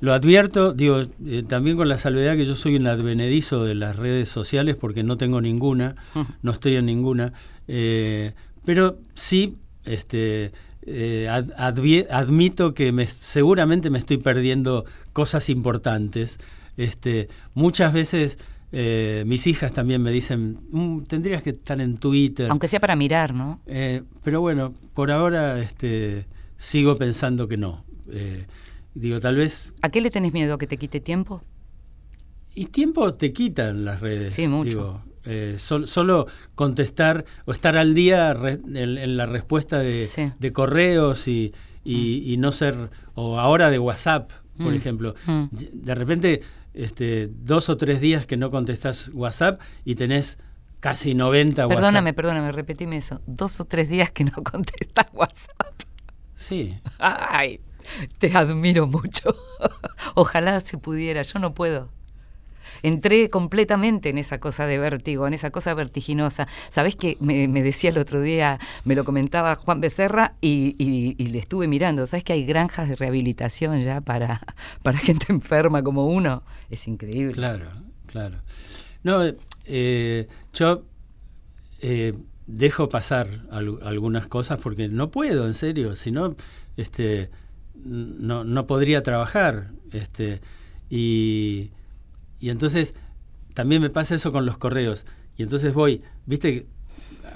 [0.01, 3.97] Lo advierto, digo, eh, también con la salvedad que yo soy un advenedizo de las
[3.97, 5.95] redes sociales porque no tengo ninguna,
[6.41, 7.33] no estoy en ninguna,
[7.67, 8.31] eh,
[8.65, 10.51] pero sí, este,
[10.87, 11.51] eh, ad-
[12.09, 16.39] admito que me, seguramente me estoy perdiendo cosas importantes
[16.77, 18.37] Este, muchas veces
[18.73, 22.49] eh, mis hijas también me dicen, "Mm, tendrías que estar en Twitter.
[22.49, 23.59] Aunque sea para mirar, ¿no?
[23.65, 27.83] Eh, pero bueno, por ahora este, sigo pensando que no.
[28.09, 28.45] Eh,
[28.93, 29.73] digo, tal vez...
[29.81, 30.53] ¿A qué le tenés miedo?
[30.53, 31.41] ¿A que te quite tiempo?
[32.55, 34.33] Y tiempo te quitan las redes.
[34.33, 34.69] Sí, mucho.
[34.69, 35.57] digo.
[35.59, 40.21] Sol- solo contestar o estar al día re- en, en la respuesta de, Sí.
[40.23, 40.33] Mm.
[40.39, 41.53] de correos y,
[41.83, 44.75] y- y no ser, o ahora de WhatsApp, por Mm.
[44.75, 45.15] ejemplo.
[45.27, 45.45] Mm.
[45.73, 46.41] De repente,
[46.73, 50.37] este, dos o tres días que no contestás WhatsApp y tenés
[50.79, 52.15] casi 90 Perdóname, WhatsApp.
[52.15, 53.21] perdóname, repetime eso.
[53.27, 55.81] Dos o tres días que no contestas WhatsApp.
[56.35, 57.59] Sí, Ay,
[58.17, 59.35] te admiro mucho.
[60.15, 61.89] Ojalá se pudiera, yo no puedo.
[62.83, 66.47] Entré completamente en esa cosa de vértigo, en esa cosa vertiginosa.
[66.69, 71.27] ¿Sabés que me, decía el otro día, me lo comentaba Juan Becerra y, y- y
[71.27, 72.05] le estuve mirando?
[72.07, 74.41] ¿Sabés que hay granjas de rehabilitación ya para,
[74.83, 76.43] para gente enferma como uno?
[76.69, 77.33] Es increíble.
[77.33, 77.69] claro,
[78.07, 78.37] claro.
[79.03, 79.19] No,
[79.65, 80.83] eh, yo
[81.81, 82.13] eh,
[82.47, 85.95] dejo pasar al- algunas cosas porque no puedo, en serio.
[85.95, 86.35] Si no,
[86.77, 87.29] este,
[87.83, 89.71] no, no podría trabajar.
[89.91, 90.41] Este,
[90.89, 91.71] y,
[92.41, 92.93] y entonces
[93.53, 95.05] también me pasa eso con los correos.
[95.37, 96.65] Y entonces voy, viste,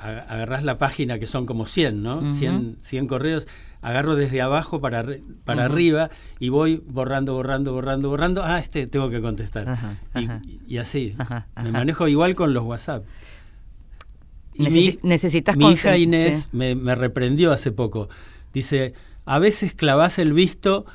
[0.01, 2.17] agarrás la página que son como 100, ¿no?
[2.17, 2.33] Ujú.
[2.33, 3.47] 100, 100 correos,
[3.81, 5.05] agarro desde abajo para,
[5.43, 8.43] para arriba y voy borrando, borrando, borrando, borrando.
[8.43, 9.69] Ah, este tengo que contestar.
[9.69, 10.41] Ajá, Y- ajá.
[10.67, 11.15] y, así.
[11.17, 13.05] Ajá, Me manejo igual con los WhatsApp.
[14.53, 16.49] Y Necesi- necesitas mi hija Inés sí.
[16.53, 18.07] me, me reprendió hace poco.
[18.53, 18.93] Dice,
[19.25, 20.85] a veces clavás el visto,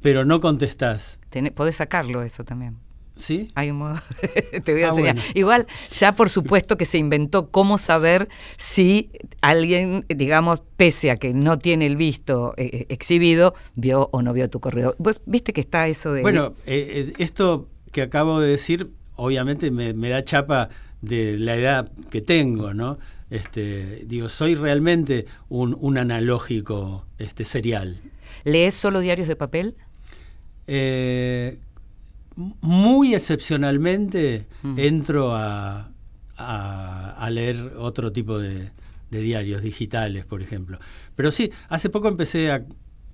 [0.00, 1.18] pero no contestás.
[1.54, 2.78] Podés sacarlo eso también.
[3.20, 3.48] ¿Sí?
[3.54, 3.94] Hay un modo.
[4.64, 5.14] Te voy a Ah, enseñar.
[5.16, 5.30] bueno.
[5.34, 9.10] Igual, ya por supuesto que se inventó cómo saber si
[9.42, 14.32] alguien, digamos, pese a que no tiene el visto eh, eh, exhibido, vio o no
[14.32, 14.94] vio tu correo.
[14.98, 16.22] Vos viste que está eso de.
[16.22, 20.68] Bueno, eh, esto que acabo de decir, obviamente me, me da chapa
[21.02, 22.98] de la edad que tengo, ¿no?
[23.30, 28.00] Este, digo, soy realmente un, un analógico este, serial.
[28.44, 29.76] ¿Lees solo diarios de papel?
[30.66, 31.58] Eh,
[32.36, 34.78] muy excepcionalmente Mm.
[34.78, 35.90] entro a,
[36.36, 38.70] a- a leer otro tipo de,
[39.10, 40.78] de diarios digitales, por ejemplo.
[41.16, 42.64] Pero sí, hace poco empecé a,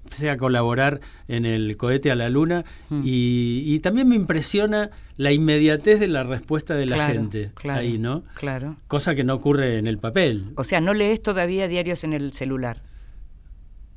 [0.04, 3.02] empecé a colaborar en el cohete a la luna Mm.
[3.04, 7.80] y, y también me impresiona la inmediatez de la respuesta de la Claro, gente claro,
[7.80, 8.22] ahí, ¿no?
[8.34, 8.76] Claro.
[8.86, 10.52] Cosa que no ocurre en el papel.
[10.56, 12.82] O sea, no lees todavía diarios en el celular.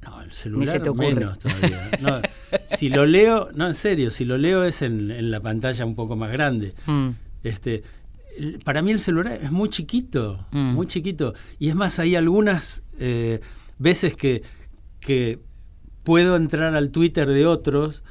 [0.02, 1.16] No, el celular se te ocurre.
[1.16, 1.92] menos todavía.
[2.02, 2.22] No,
[2.66, 5.96] si lo leo, no, en serio, si lo leo es en, en la pantalla un
[5.96, 6.74] poco más grande.
[6.86, 7.10] Mm.
[7.44, 7.84] Este,
[8.64, 10.74] para mí el celular es muy chiquito, Mm.
[10.74, 11.34] muy chiquito.
[11.60, 13.42] Y es más, hay algunas eh,
[13.78, 14.42] veces que,
[15.02, 15.40] que
[16.04, 18.04] puedo entrar al Twitter de otros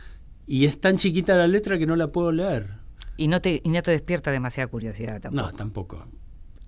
[0.47, 2.75] y es tan chiquita la letra que no la puedo leer.
[3.17, 5.51] Y no te, y no te despierta demasiada curiosidad tampoco.
[5.51, 6.07] No, tampoco.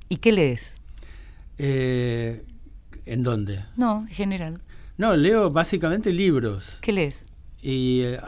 [0.09, 0.81] ¿Y qué lees?
[1.59, 2.45] Eh,
[3.07, 3.65] ¿En dónde?
[3.77, 4.61] No, en general.
[5.01, 6.77] No, leo básicamente libros.
[6.83, 7.25] ¿Qué lees?
[7.63, 8.19] Y, eh,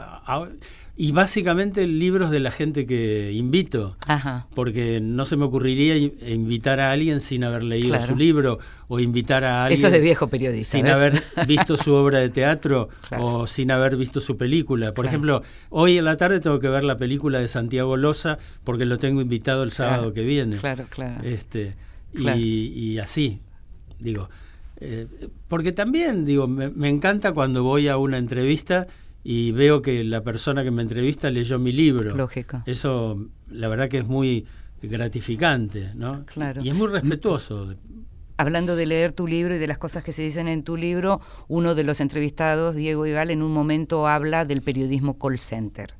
[0.97, 4.47] y básicamente libros de la gente que invito, Ajá.
[4.55, 8.07] porque no se me ocurriría invitar a alguien sin haber leído Claro.
[8.07, 8.57] su libro
[8.87, 10.71] o invitar a alguien Eso es de viejo periodista.
[10.71, 10.93] sin ¿ves?
[10.93, 13.23] haber visto su obra de teatro Claro.
[13.25, 14.95] o sin haber visto su película.
[14.95, 15.09] Por Claro.
[15.09, 18.97] ejemplo, hoy en la tarde tengo que ver la película de Santiago Loza porque lo
[18.97, 20.57] tengo invitado el sábado que viene.
[20.57, 21.23] Claro, claro.
[21.23, 21.75] Este,
[22.15, 23.41] y así,
[23.99, 24.27] digo.
[24.85, 25.07] Eh,
[25.47, 28.87] porque también, digo, me, me encanta cuando voy a una entrevista
[29.23, 32.15] y veo que la persona que me entrevista leyó mi libro.
[32.15, 32.61] Lógico.
[32.65, 34.45] Eso, la verdad que es muy
[34.81, 36.25] gratificante, ¿no?
[36.25, 36.61] Claro.
[36.61, 37.75] Y es muy respetuoso.
[38.35, 41.21] Hablando de leer tu libro y de las cosas que se dicen en tu libro,
[41.47, 45.93] uno de los entrevistados, Diego Igal, en un momento habla del periodismo call center.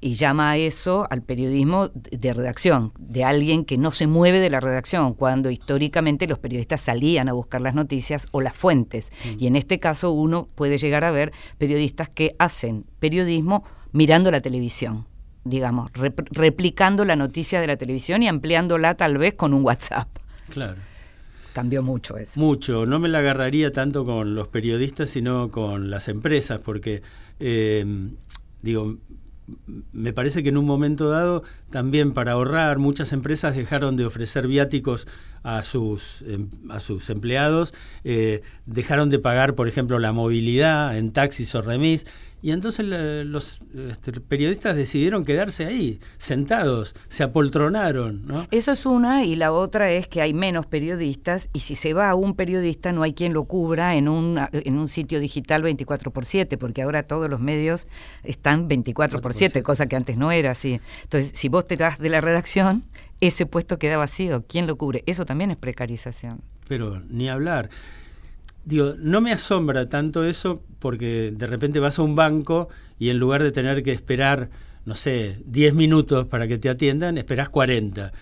[0.00, 4.50] Y llama a eso al periodismo de redacción, de alguien que no se mueve de
[4.50, 9.10] la redacción, cuando históricamente los periodistas salían a buscar las noticias o las fuentes.
[9.38, 14.40] Y en este caso uno puede llegar a ver periodistas que hacen periodismo mirando la
[14.40, 15.06] televisión,
[15.44, 20.08] digamos, rep- replicando la noticia de la televisión y ampliándola tal vez con un WhatsApp.
[20.50, 20.76] Claro.
[21.54, 22.38] Cambió mucho eso.
[22.38, 22.84] Mucho.
[22.84, 27.00] No me la agarraría tanto con los periodistas, sino con las empresas, porque,
[27.40, 28.10] eh,
[28.60, 28.98] digo,
[29.92, 34.46] me parece que en un momento dado, también para ahorrar, muchas empresas dejaron de ofrecer
[34.46, 35.06] viáticos
[35.42, 37.72] a sus, em, a sus empleados,
[38.02, 42.06] eh, dejaron de pagar, por ejemplo, la movilidad en taxis o remis,
[42.42, 48.46] y entonces la- los este, periodistas decidieron quedarse ahí, sentados, se apoltronaron, ¿no?
[48.50, 52.10] Eso es una y la otra es que hay menos periodistas y si se va
[52.10, 56.12] a un periodista no hay quien lo cubra en un, en un sitio digital 24
[56.12, 57.88] por 7, porque ahora todos los medios
[58.22, 60.80] están 24 por 7, cosa que antes no era así.
[61.02, 62.84] Entonces, si vos te das de la redacción,
[63.20, 64.44] ese puesto queda vacío.
[64.46, 65.02] ¿Quién lo cubre?
[65.06, 66.42] Eso también es precarización.
[66.68, 67.70] Pero ni hablar.
[68.66, 73.18] Digo, no me asombra tanto eso porque de repente vas a un banco y en
[73.18, 74.50] lugar de tener que esperar,
[74.84, 78.12] no sé, 10 minutos para que te atiendan, esperás 40.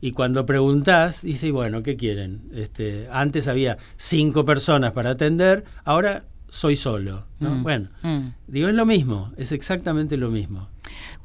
[0.00, 2.42] Y cuando preguntás, dice, bueno, ¿qué quieren?
[2.52, 7.26] Este, antes había cinco personas para atender, ahora soy solo.
[7.38, 7.54] ¿no?
[7.54, 8.26] Mm, Bueno, mm.
[8.48, 10.68] digo, es lo mismo, es exactamente lo mismo.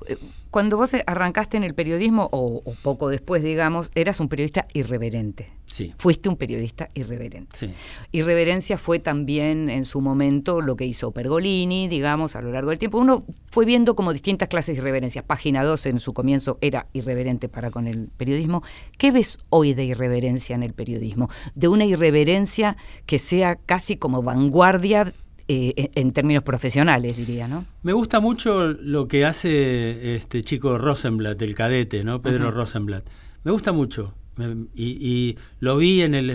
[0.07, 0.17] Eh,
[0.51, 5.51] Cuando vos arrancaste en el periodismo, o, o poco después, digamos, eras un periodista irreverente.
[5.65, 7.57] Sí, Fuiste un periodista irreverente.
[7.57, 7.73] sí.
[8.13, 12.79] Irreverencia fue también en su momento lo que hizo Pergolini, digamos, a lo largo del
[12.79, 12.97] tiempo.
[12.99, 15.25] Uno fue viendo como distintas clases de irreverencias.
[15.25, 18.63] Página 2 en su comienzo era irreverente para con el periodismo.
[18.97, 21.29] ¿Qué ves hoy de irreverencia en el periodismo?
[21.53, 25.13] De una irreverencia que sea casi como vanguardia
[25.47, 27.65] eh, en, términos profesionales, diría, ¿no?
[27.83, 32.21] Me gusta mucho lo que hace este chico Rosenblatt, el cadete, ¿no?
[32.21, 33.07] Pedro Rosenblatt.
[33.43, 34.13] Me gusta mucho.
[34.35, 36.29] Me- y, y lo vi en el,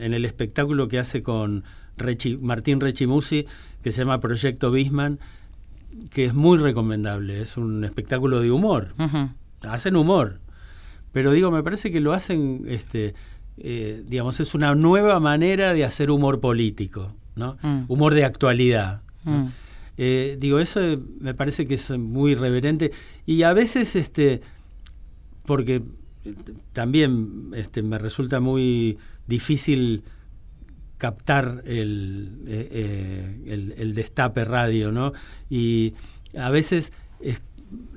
[0.00, 1.64] en el espectáculo que hace con
[1.98, 3.46] Rechi- Martín Rechimusi,
[3.82, 5.18] que se llama Proyecto Bisman,
[6.10, 7.40] que es muy recomendable.
[7.40, 8.94] Es un espectáculo de humor.
[9.62, 10.38] Hacen humor.
[11.12, 13.14] Pero digo, me parece que lo hacen, este,
[13.56, 17.56] eh, digamos, es una nueva manera de hacer humor político, ¿no?
[17.62, 17.84] Mm.
[17.88, 19.00] Humor de actualidad.
[19.24, 19.44] ¿no?
[19.44, 19.48] Mm.
[19.96, 20.80] Eh, digo, eso
[21.20, 22.92] me parece que es muy irreverente
[23.26, 24.42] y a veces, este,
[25.44, 25.82] porque
[26.24, 26.34] eh,
[26.72, 30.02] también este, me resulta muy difícil
[30.98, 35.12] captar el, eh, eh, el, el destape radio, ¿no?
[35.48, 35.94] Y
[36.36, 37.40] a veces es-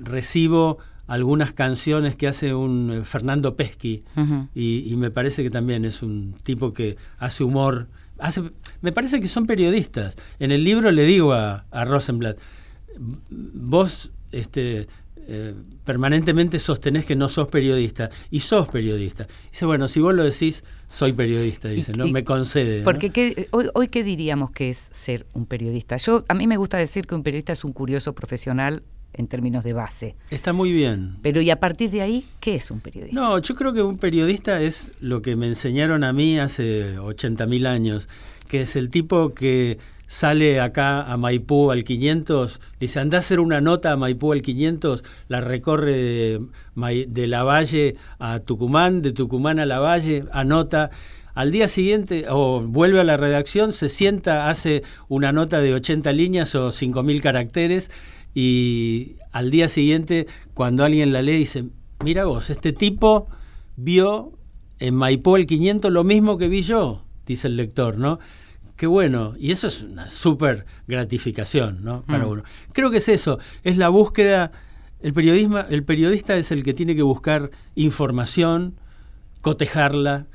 [0.00, 0.78] recibo
[1.08, 4.48] algunas canciones que hace un Fernando Pesky Ujú.
[4.54, 7.88] y, y me parece que también es un tipo que hace humor.
[8.22, 8.42] Hace,
[8.80, 10.16] me parece que son periodistas.
[10.38, 12.38] En el libro le digo a, a Rosenblatt,
[13.30, 14.86] vos este,
[15.26, 15.54] eh,
[15.84, 19.26] permanentemente sostenés que no sos periodista y sos periodista.
[19.50, 22.06] Dice, bueno, si vos lo decís, soy periodista, dice, Y- ¿no?
[22.06, 22.78] y- me concede.
[22.80, 22.84] ¿no?
[22.84, 25.96] Porque ¿qué- hoy, hoy qué diríamos que es ser un periodista.
[25.96, 28.82] Yo a mí me gusta decir que un periodista es un curioso profesional
[29.14, 30.16] en términos de base.
[30.30, 31.16] Está muy bien.
[31.22, 33.20] Pero y a partir de ahí, ¿qué es un periodista?
[33.20, 37.66] No, yo creo que un periodista es lo que me enseñaron a mí hace 80.000
[37.66, 38.08] años,
[38.48, 39.78] que es el tipo que
[40.12, 44.42] sale acá a Maipú al 500, dice, anda a hacer una nota a Maipú al
[44.42, 50.90] 500, la recorre de, de La Valle a Tucumán, de Tucumán a La Valle, anota.
[51.34, 56.12] Al día siguiente, o vuelve a la redacción, se sienta, hace una nota de 80
[56.12, 57.90] líneas o 5.000 caracteres,
[58.34, 61.64] y al día siguiente, cuando alguien la lee, dice,
[62.04, 63.28] mira vos, este tipo
[63.76, 64.32] vio
[64.78, 68.18] en Maipú el 500 lo mismo que vi yo, dice el lector, ¿no?
[68.76, 72.02] Qué bueno, y eso es una súper gratificación, ¿no?
[72.02, 72.28] Para Mm.
[72.30, 72.42] uno.
[72.72, 74.50] Creo que es eso, es la búsqueda,
[75.00, 78.74] el, periodismo, el periodista es el que tiene que buscar información,
[79.40, 80.26] cotejarla,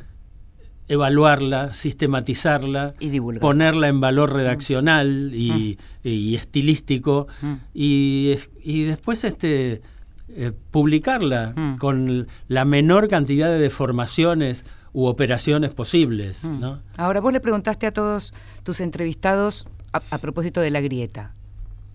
[0.87, 7.53] evaluarla, sistematizarla, Y ponerla en valor redaccional y, y estilístico Mm.
[7.73, 9.81] y, y después este
[10.29, 11.77] eh, publicarla Mm.
[11.77, 16.59] con la menor cantidad de deformaciones u operaciones posibles, Mm.
[16.59, 16.79] ¿no?
[16.97, 18.33] Ahora, vos le preguntaste a todos
[18.63, 21.33] tus entrevistados a, a propósito de la grieta.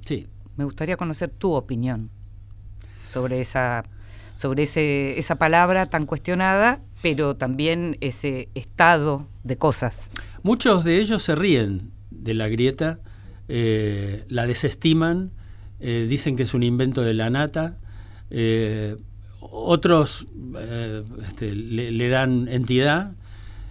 [0.05, 0.26] Sí.
[0.57, 2.11] Me gustaría conocer tu opinión
[3.03, 3.84] sobre esa
[4.34, 10.11] sobre ese, esa palabra tan cuestionada, pero también ese estado de cosas.
[10.42, 13.00] Muchos de ellos se ríen de la grieta,
[13.48, 15.30] eh, la desestiman,
[15.80, 17.76] eh, dicen que es un invento de la nata,
[18.30, 18.96] eh,
[19.40, 20.26] otros
[21.28, 23.12] este, le, le dan entidad.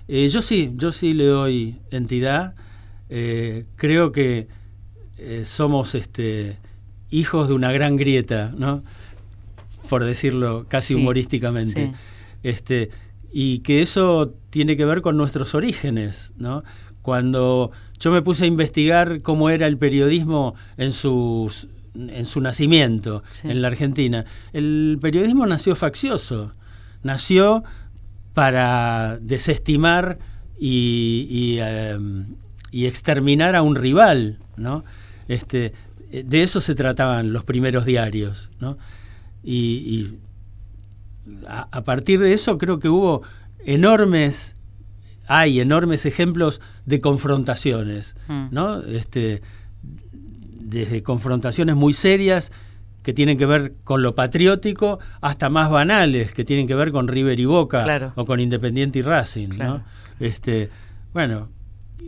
[0.07, 2.53] Yo sí, yo sí le doy entidad.
[3.77, 4.47] Creo que
[5.45, 6.57] somos este,
[7.09, 8.83] hijos de una gran grieta, ¿no?
[9.91, 11.87] por decirlo casi Sí, humorísticamente.
[11.87, 11.93] sí.
[12.43, 12.89] Este,
[13.31, 16.63] y que eso tiene que ver con nuestros orígenes, ¿no?
[17.01, 23.21] Cuando yo me puse a investigar cómo era el periodismo en sus en su nacimiento
[23.29, 23.49] Sí.
[23.49, 24.23] en la Argentina,
[24.53, 26.53] el periodismo nació faccioso,
[27.03, 27.65] nació
[28.33, 30.17] para desestimar
[30.57, 32.27] y, y, em,
[32.71, 34.85] y exterminar a un rival, ¿no?
[35.27, 35.73] Este,
[36.11, 38.77] de eso se trataban los primeros diarios, ¿no?
[39.43, 40.17] Y, y
[41.47, 43.21] a, a partir de eso creo que hubo
[43.65, 44.55] enormes,
[45.27, 48.47] hay enormes ejemplos de confrontaciones, Mm.
[48.51, 48.81] ¿no?
[48.81, 49.41] Este,
[50.13, 52.51] desde confrontaciones muy serias
[53.03, 57.07] que tienen que ver con lo patriótico hasta más banales que tienen que ver con
[57.07, 58.13] River y Boca Claro.
[58.15, 59.77] o con Independiente y Racing, Claro.
[59.79, 59.83] ¿no?
[60.19, 60.69] Este,
[61.13, 61.49] bueno,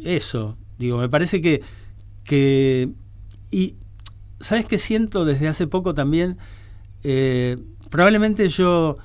[0.03, 1.61] eso, digo, me parece que
[2.24, 2.89] que
[3.51, 3.76] y
[4.39, 6.38] sabes qué siento desde hace poco también
[7.05, 7.57] Eh,
[7.93, 8.97] probablemente yo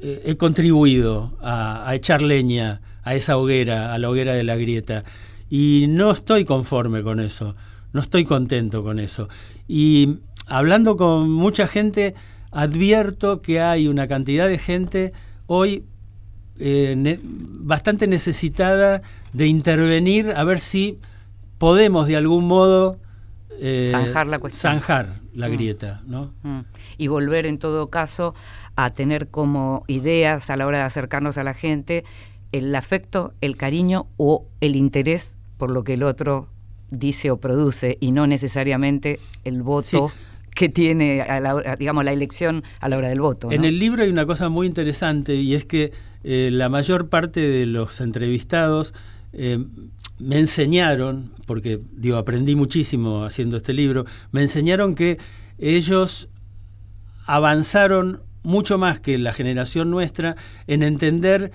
[0.00, 5.04] eh, he contribuido a, echar leña a esa hoguera, a la hoguera de la grieta.
[5.50, 7.54] Y no estoy conforme con eso,
[7.92, 9.28] no estoy contento con eso.
[9.68, 12.14] Y hablando con mucha gente
[12.50, 15.12] advierto que hay una cantidad de gente
[15.46, 15.84] hoy
[16.58, 19.02] eh, bastante necesitada
[19.34, 20.98] de intervenir a ver si
[21.58, 22.96] podemos de algún modo
[23.60, 24.72] eh, Zanjar la cuestión.
[24.74, 25.52] zanjar la Mm.
[25.52, 26.32] grieta, ¿no?
[26.42, 26.60] Mm.
[26.98, 28.34] Y volver en todo caso
[28.76, 32.04] a tener como ideas a la hora de acercarnos a la gente
[32.52, 36.48] el afecto, el cariño o el interés por lo que el otro
[36.90, 40.14] dice o produce y no necesariamente el voto Sí.
[40.56, 43.52] que tiene, a la hora- digamos, la elección a la hora del voto.
[43.52, 45.92] En el libro hay una cosa muy interesante y es que
[46.24, 48.92] eh, la mayor parte de los entrevistados
[49.32, 49.64] eh,
[50.20, 55.18] me enseñaron, porque digo, aprendí muchísimo haciendo este libro, me enseñaron que
[55.58, 56.28] ellos
[57.26, 61.52] avanzaron mucho más que la generación nuestra en entender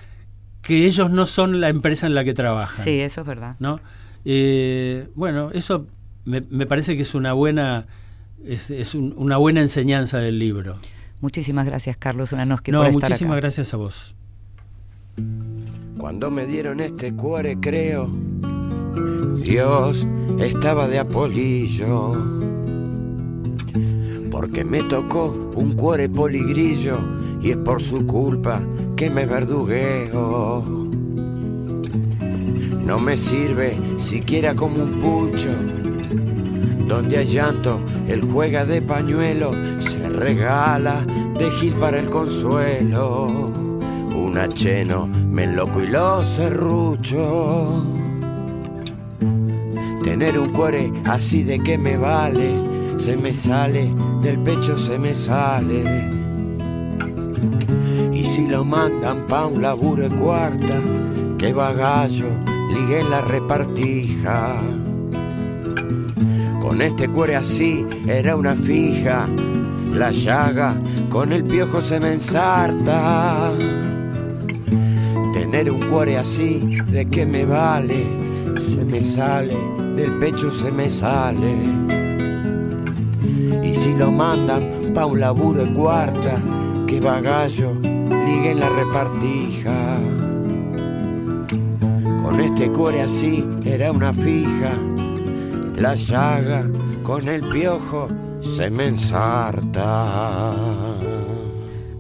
[0.62, 2.84] que ellos no son la empresa en la que trabajan.
[2.84, 3.56] Sí, eso es verdad.
[3.60, 3.80] ¿no?
[4.26, 5.88] Eh, bueno, eso
[6.26, 7.86] me, me parece que es una buena
[8.44, 10.78] es, es un- una buena enseñanza del libro.
[11.22, 13.42] Muchísimas gracias, Carlos Unanoski, No, por estar muchísimas acá.
[13.42, 14.14] gracias a vos.
[15.98, 18.12] Cuando me dieron este cuore, creo,
[19.46, 20.08] Dios
[20.40, 22.14] estaba de apolillo.
[24.32, 26.98] Porque me tocó un cuore poligrillo
[27.44, 28.60] y es por su culpa
[28.96, 30.64] que me verdugueo.
[32.86, 35.52] No me sirve siquiera como un pucho.
[36.88, 41.06] Donde hay llanto, él juega de pañuelo, se regala
[41.38, 43.28] de gil para el consuelo.
[44.16, 48.05] Un acheno, me loco y lo serrucho.
[50.06, 52.56] Tener un cuore así de que me vale,
[52.96, 53.92] se me sale,
[54.22, 55.84] del pecho se me sale.
[58.14, 60.80] Y si lo mandan pa' un laburo de cuarta,
[61.40, 62.28] que bagallo,
[62.70, 64.62] ligue en la repartija.
[66.62, 69.28] Con este cuore así era una fija,
[69.92, 70.76] la llaga
[71.10, 73.54] con el piojo se me ensarta.
[75.34, 76.60] Tener un cuore así,
[76.92, 78.06] ¿de qué me vale?
[78.56, 79.58] Se me sale,
[79.96, 81.58] del pecho se me sale.
[83.64, 86.42] Y si lo mandan pa' un laburo de cuarta,
[86.88, 90.00] que bagallo, ligue en la repartija.
[92.22, 94.74] Con este cuore así era una fija,
[95.78, 96.68] la llaga
[97.04, 98.08] con el piojo
[98.42, 100.54] se me ensarta.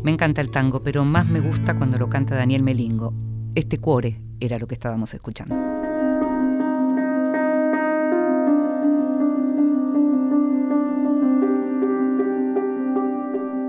[0.03, 3.13] Me encanta el tango, pero más me gusta cuando lo canta Daniel Melingo.
[3.55, 5.74] Este cuore era lo que estábamos escuchando.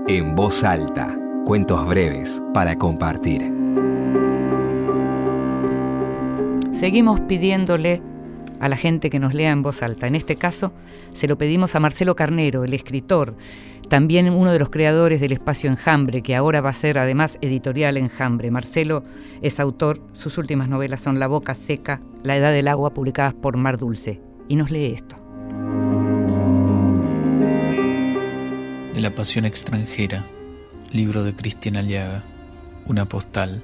[0.09, 3.41] En voz alta, cuentos breves para compartir.
[6.71, 8.01] Seguimos pidiéndole
[8.61, 10.07] a la gente que nos lea en voz alta.
[10.07, 10.71] En este caso,
[11.13, 13.35] se lo pedimos a Marcelo Carnero, el escritor,
[13.89, 17.97] también uno de los creadores del espacio Enjambre, que ahora va a ser además editorial
[17.97, 18.49] Enjambre.
[18.49, 19.03] Marcelo
[19.41, 23.57] es autor, sus últimas novelas son La Boca Seca, La Edad del Agua, publicadas por
[23.57, 24.21] Mar Dulce.
[24.47, 25.17] Y nos lee esto.
[28.97, 30.25] La pasión extranjera,
[30.91, 32.23] libro de Cristian Aliaga,
[32.87, 33.61] una postal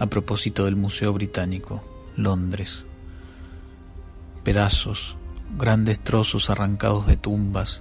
[0.00, 1.84] a propósito del Museo Británico,
[2.16, 2.82] Londres.
[4.42, 5.16] Pedazos,
[5.56, 7.80] grandes trozos arrancados de tumbas,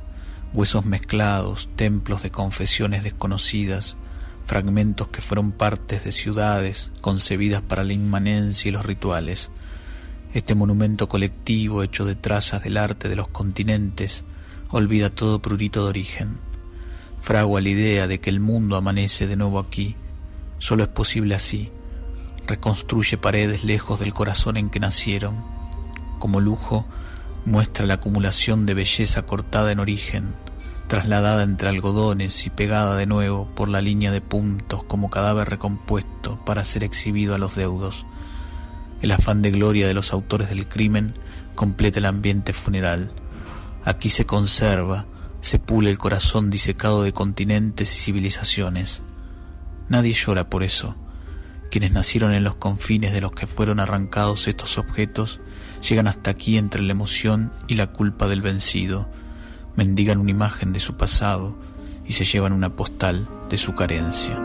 [0.54, 3.98] huesos mezclados, templos de confesiones desconocidas,
[4.46, 9.50] fragmentos que fueron partes de ciudades concebidas para la inmanencia y los rituales.
[10.36, 14.24] Este monumento colectivo hecho de trazas del arte de los continentes
[14.70, 16.55] olvida todo prurito de origen.
[17.26, 19.96] Fragua la idea de que el mundo amanece de nuevo aquí.
[20.60, 21.72] Solo es posible así.
[22.46, 25.44] Reconstruye paredes lejos del corazón en que nacieron.
[26.20, 26.86] Como lujo,
[27.44, 30.36] muestra la acumulación de belleza cortada en origen,
[30.88, 36.40] trasladada entre algodones y pegada de nuevo por la línea de puntos como cadáver recompuesto
[36.46, 38.06] para ser exhibido a los deudos.
[39.02, 41.16] El afán de gloria de los autores del crimen
[41.56, 43.12] completa el ambiente funeral.
[43.84, 45.08] Aquí se conserva,
[45.46, 49.04] se pule el corazón disecado de continentes y civilizaciones.
[49.90, 50.96] Nadie llora por eso.
[51.70, 55.40] Quienes nacieron en los confines de los que fueron arrancados estos objetos
[55.88, 59.08] llegan hasta aquí entre la emoción y la culpa del vencido,
[59.76, 61.56] mendigan una imagen de su pasado
[62.08, 64.42] y se llevan una postal de su carencia.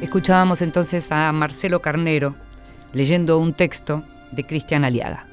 [0.00, 2.34] Escuchábamos entonces a Marcelo Carnero
[2.92, 4.02] leyendo un texto
[4.34, 5.24] de Cristian Aliaga.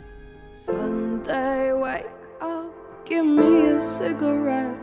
[0.54, 2.06] Sunday, wake
[2.41, 2.72] up,
[3.06, 4.78] give me a cigarette.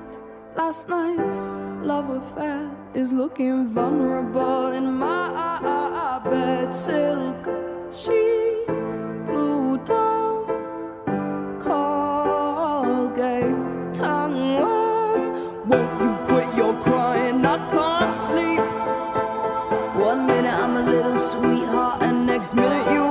[0.57, 6.75] Last night's love affair is looking vulnerable in my bed.
[6.75, 7.47] Silk
[7.95, 8.67] sheet,
[9.27, 10.47] blue dawn,
[11.61, 13.55] Colgate,
[13.95, 15.69] tongue worm.
[15.69, 17.47] Won't you quit your crying?
[17.47, 18.61] I can't sleep.
[20.05, 23.08] One minute I'm a little sweetheart, and next minute you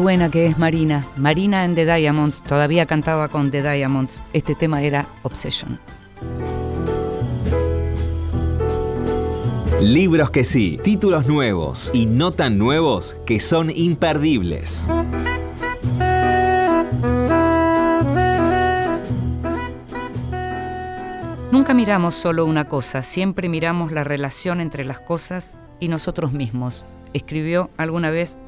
[0.00, 1.06] buena que es Marina.
[1.16, 4.22] Marina en The Diamonds todavía cantaba con The Diamonds.
[4.32, 5.78] Este tema era Obsession.
[9.82, 14.88] Libros que sí, títulos nuevos y no tan nuevos que son imperdibles.
[21.52, 26.86] Nunca miramos solo una cosa, siempre miramos la relación entre las cosas y nosotros mismos.
[27.12, 28.38] Escribió alguna vez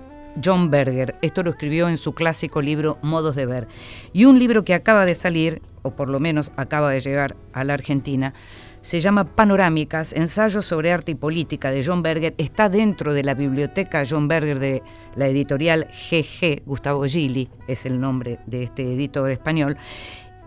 [0.42, 1.16] John Berger.
[1.22, 3.68] Esto lo escribió en su clásico libro Modos de Ver.
[4.12, 7.64] Y un libro que acaba de salir, o por lo menos acaba de llegar a
[7.64, 8.34] la Argentina,
[8.82, 12.34] se llama Panorámicas, ensayos sobre arte y política de John Berger.
[12.36, 14.82] Está dentro de la biblioteca John Berger de
[15.14, 19.76] la editorial GG, Gustavo Gili es el nombre de este editor español.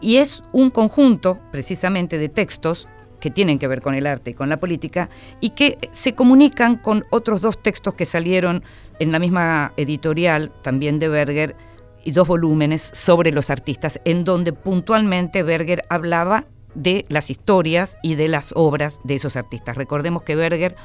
[0.01, 2.87] Y es un conjunto precisamente de textos
[3.25, 5.09] que tienen que ver con el arte y con la política
[5.41, 8.63] y que se comunican con otros dos textos que salieron
[8.99, 11.55] en la misma editorial, también de Berger,
[12.03, 16.45] y dos volúmenes sobre los artistas, en donde puntualmente Berger hablaba
[16.75, 19.75] de las historias y de las obras de esos artistas.
[19.75, 20.75] Recordemos que Berger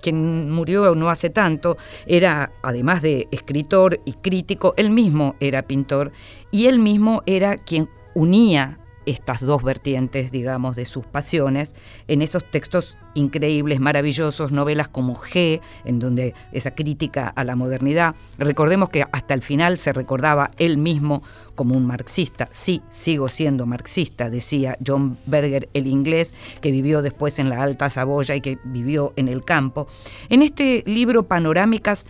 [0.00, 1.76] quien murió no hace tanto,
[2.06, 6.12] era, además de escritor y crítico, él mismo era pintor
[6.50, 11.74] y él mismo era quien unía estas dos vertientes, digamos, de sus pasiones
[12.08, 18.14] en esos textos increíbles, maravillosos, novelas como G, en donde esa crítica a la modernidad.
[18.38, 21.22] Recordemos que hasta el final se recordaba él mismo
[21.54, 22.48] como un marxista.
[22.52, 27.90] Sí, sigo siendo marxista, decía John Berger, el inglés, que vivió después en la Alta
[27.90, 29.86] Saboya y que vivió en el campo.
[30.28, 32.06] En este libro Panorámicas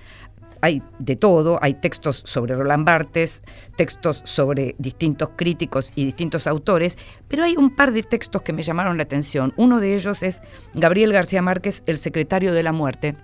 [0.64, 3.42] hay de todo, hay textos sobre Roland Barthes,
[3.76, 6.96] textos sobre distintos críticos y distintos autores,
[7.28, 9.52] pero hay un par de textos que me llamaron la atención.
[9.58, 10.40] Uno de ellos es
[10.72, 13.14] Gabriel García Márquez, El secretario de la muerte.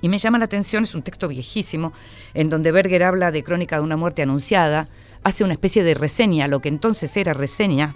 [0.00, 1.92] Y me llama la atención, es un texto viejísimo,
[2.34, 4.88] en donde Berger habla de crónica de una muerte anunciada,
[5.22, 7.94] hace una especie de reseña, lo que entonces era reseña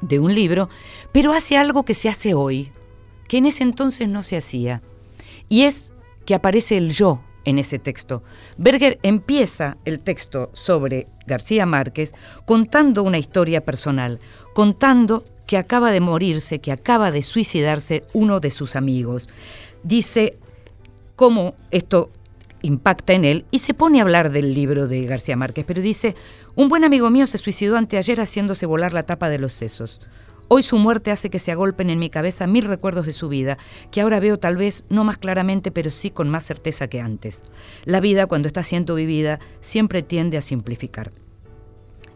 [0.00, 0.68] de un libro,
[1.10, 2.70] pero hace algo que se hace hoy,
[3.26, 4.82] que en ese entonces no se hacía.
[5.48, 5.92] Y es
[6.24, 8.22] que aparece el yo en ese texto.
[8.58, 12.12] Berger empieza el texto sobre García Márquez
[12.44, 14.20] contando una historia personal,
[14.54, 19.30] contando que acaba de morirse, que acaba de suicidarse uno de sus amigos.
[19.82, 20.36] Dice
[21.16, 22.10] cómo esto
[22.60, 26.16] impacta en él y se pone a hablar del libro de García Márquez, pero dice,
[26.54, 30.02] un buen amigo mío se suicidó anteayer haciéndose volar la tapa de los sesos.
[30.50, 33.58] Hoy su muerte hace que se agolpen en mi cabeza mil recuerdos de su vida,
[33.90, 37.42] que ahora veo tal vez no más claramente, pero sí con más certeza que antes.
[37.84, 41.12] La vida, cuando está siendo vivida, siempre tiende a simplificar.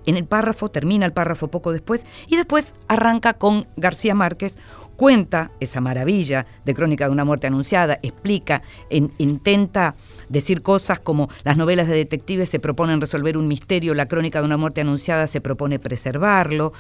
[0.07, 4.57] En el párrafo, termina el párrafo poco después, y después arranca con García Márquez,
[4.97, 9.95] cuenta esa maravilla de Crónica de una muerte anunciada, explica, en- intenta
[10.29, 14.47] decir cosas como las novelas de detectives se proponen resolver un misterio, la Crónica de
[14.47, 16.73] una muerte anunciada se propone preservarlo,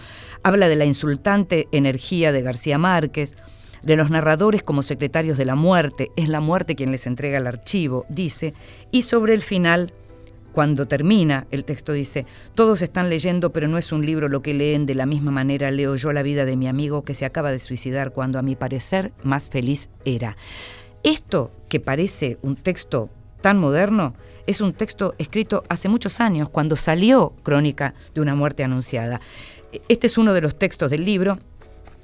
[0.42, 3.34] habla de la insultante energía de García Márquez,
[3.82, 7.48] de los narradores como secretarios de la muerte, es la muerte quien les entrega el
[7.48, 8.54] archivo, dice,
[8.92, 9.92] y sobre el final
[10.52, 14.54] cuando termina, el texto dice, todos están leyendo, pero no es un libro lo que
[14.54, 17.50] leen, de la misma manera leo yo la vida de mi amigo que se acaba
[17.50, 20.36] de suicidar cuando a mi parecer más feliz era.
[21.02, 24.14] Esto que parece un texto tan moderno
[24.46, 29.20] es un texto escrito hace muchos años, cuando salió Crónica de una muerte anunciada.
[29.88, 31.38] Este es uno de los textos del libro,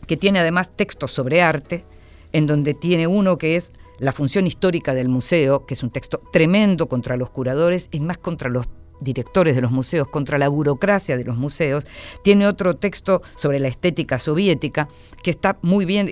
[0.07, 1.85] que tiene además textos sobre arte,
[2.33, 6.23] en donde tiene uno que es la función histórica del museo, que es un texto
[6.33, 8.69] tremendo contra los curadores y más contra los
[9.01, 11.87] directores de los museos, contra la burocracia de los museos.
[12.23, 14.89] Tiene otro texto sobre la estética soviética,
[15.23, 16.09] que está muy bien,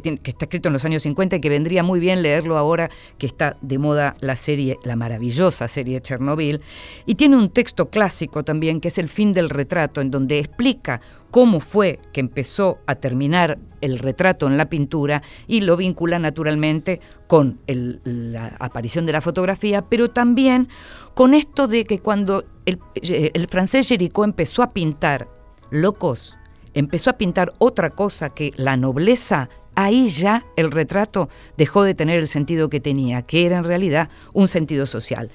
[0.00, 3.26] que, está escrito en los años 50 y que vendría muy bien leerlo ahora que
[3.26, 6.60] está de moda la serie, la maravillosa serie Chernobyl.
[7.06, 11.00] Y tiene un texto clásico también, que es El fin del retrato, en donde explica
[11.30, 17.00] cómo fue que empezó a terminar el retrato en la pintura y lo vincula naturalmente
[17.26, 20.68] con la aparición de la fotografía, pero también
[21.14, 25.28] con esto de que cuando el, el francés Géricault empezó a pintar
[25.70, 26.38] locos,
[26.74, 32.18] empezó a pintar otra cosa que la nobleza, ahí ya el retrato dejó de tener
[32.18, 35.30] el sentido que tenía, que era en realidad un sentido social.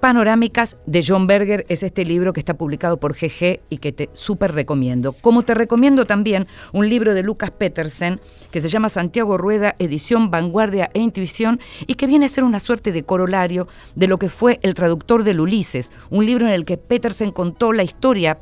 [0.00, 4.10] Panorámicas de John Berger es este libro que está publicado por GG y que te
[4.12, 5.12] súper recomiendo.
[5.12, 10.30] Como te recomiendo también un libro de Lucas Petersen que se llama Santiago Rueda, edición
[10.30, 14.28] Vanguardia e Intuición y que viene a ser una suerte de corolario de lo que
[14.28, 18.38] fue El traductor del Ulises, un libro en el que Petersen contó la historia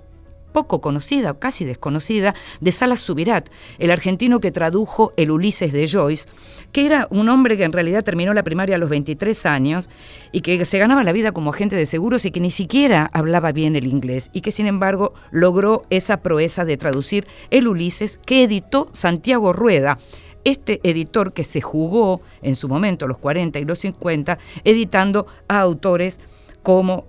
[0.55, 5.87] poco conocida o casi desconocida de Salas Subirat, el argentino que tradujo el Ulises de
[5.87, 6.29] Joyce,
[6.73, 9.91] que era un hombre que en realidad terminó la primaria a los 23 años
[10.33, 13.53] y que se ganaba la vida como agente de seguros y que ni siquiera hablaba
[13.53, 18.45] bien el inglés y que sin embargo logró esa proeza de traducir el Ulises que
[18.45, 19.99] editó Santiago Rueda
[20.45, 25.61] este editor que se jugó en su momento, los 40 y los 50, editando a
[25.61, 26.21] autores
[26.63, 27.07] como,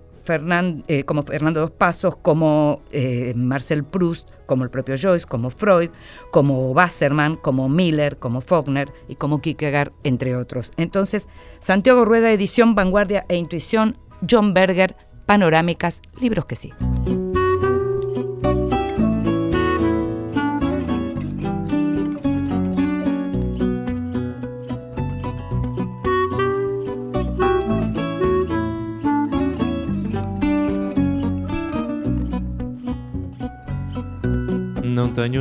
[0.88, 5.90] Eh, como Fernando Dos Pasos, como eh, Marcel Proust, como el propio Joyce, como Freud,
[6.32, 10.72] como Wasserman, como Miller, como Faulkner y como Kierkegaard, entre otros.
[10.78, 11.28] Entonces,
[11.60, 13.98] Santiago Rueda, edición Vanguardia e Intuición,
[14.30, 14.96] John Berger,
[15.26, 16.74] Panorámicas, libros que sí.
[35.18, 35.32] Em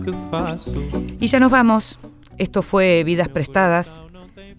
[0.00, 0.14] que.
[1.20, 1.98] Y ya nos vamos.
[2.38, 4.02] Esto fue Vidas Prestadas,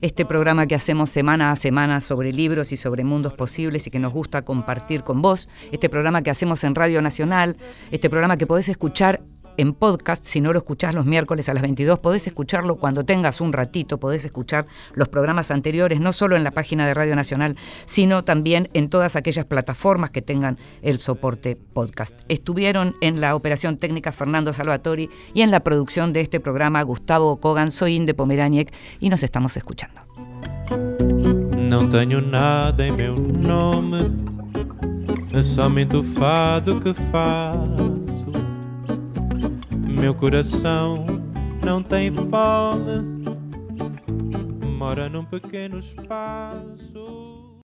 [0.02, 4.00] este programa que hacemos semana a semana sobre libros y sobre mundos posibles y que
[4.00, 5.50] nos gusta compartir con vos.
[5.72, 7.58] Este programa que hacemos en Radio Nacional,
[7.92, 9.22] este programa que podés escuchar
[9.58, 13.42] en podcast, si no lo escuchás los miércoles a las 22, podés escucharlo cuando tengas
[13.42, 17.56] un ratito, podés escuchar los programas anteriores, no solo en la página de Radio Nacional,
[17.86, 22.14] sino también en todas aquellas plataformas que tengan el soporte podcast.
[22.28, 27.38] Estuvieron en la operación técnica Fernando Salvatori y en la producción de este programa Gustavo
[27.38, 30.02] Kogan, soy Inde Pomeraniec y nos estamos escuchando.
[31.70, 34.12] Não tenho nada em meu nome,
[35.34, 37.95] é somente o fado que faço.
[40.00, 41.06] Meu coração
[41.64, 43.26] não tem fome,
[44.78, 47.35] mora num pequeno espaço.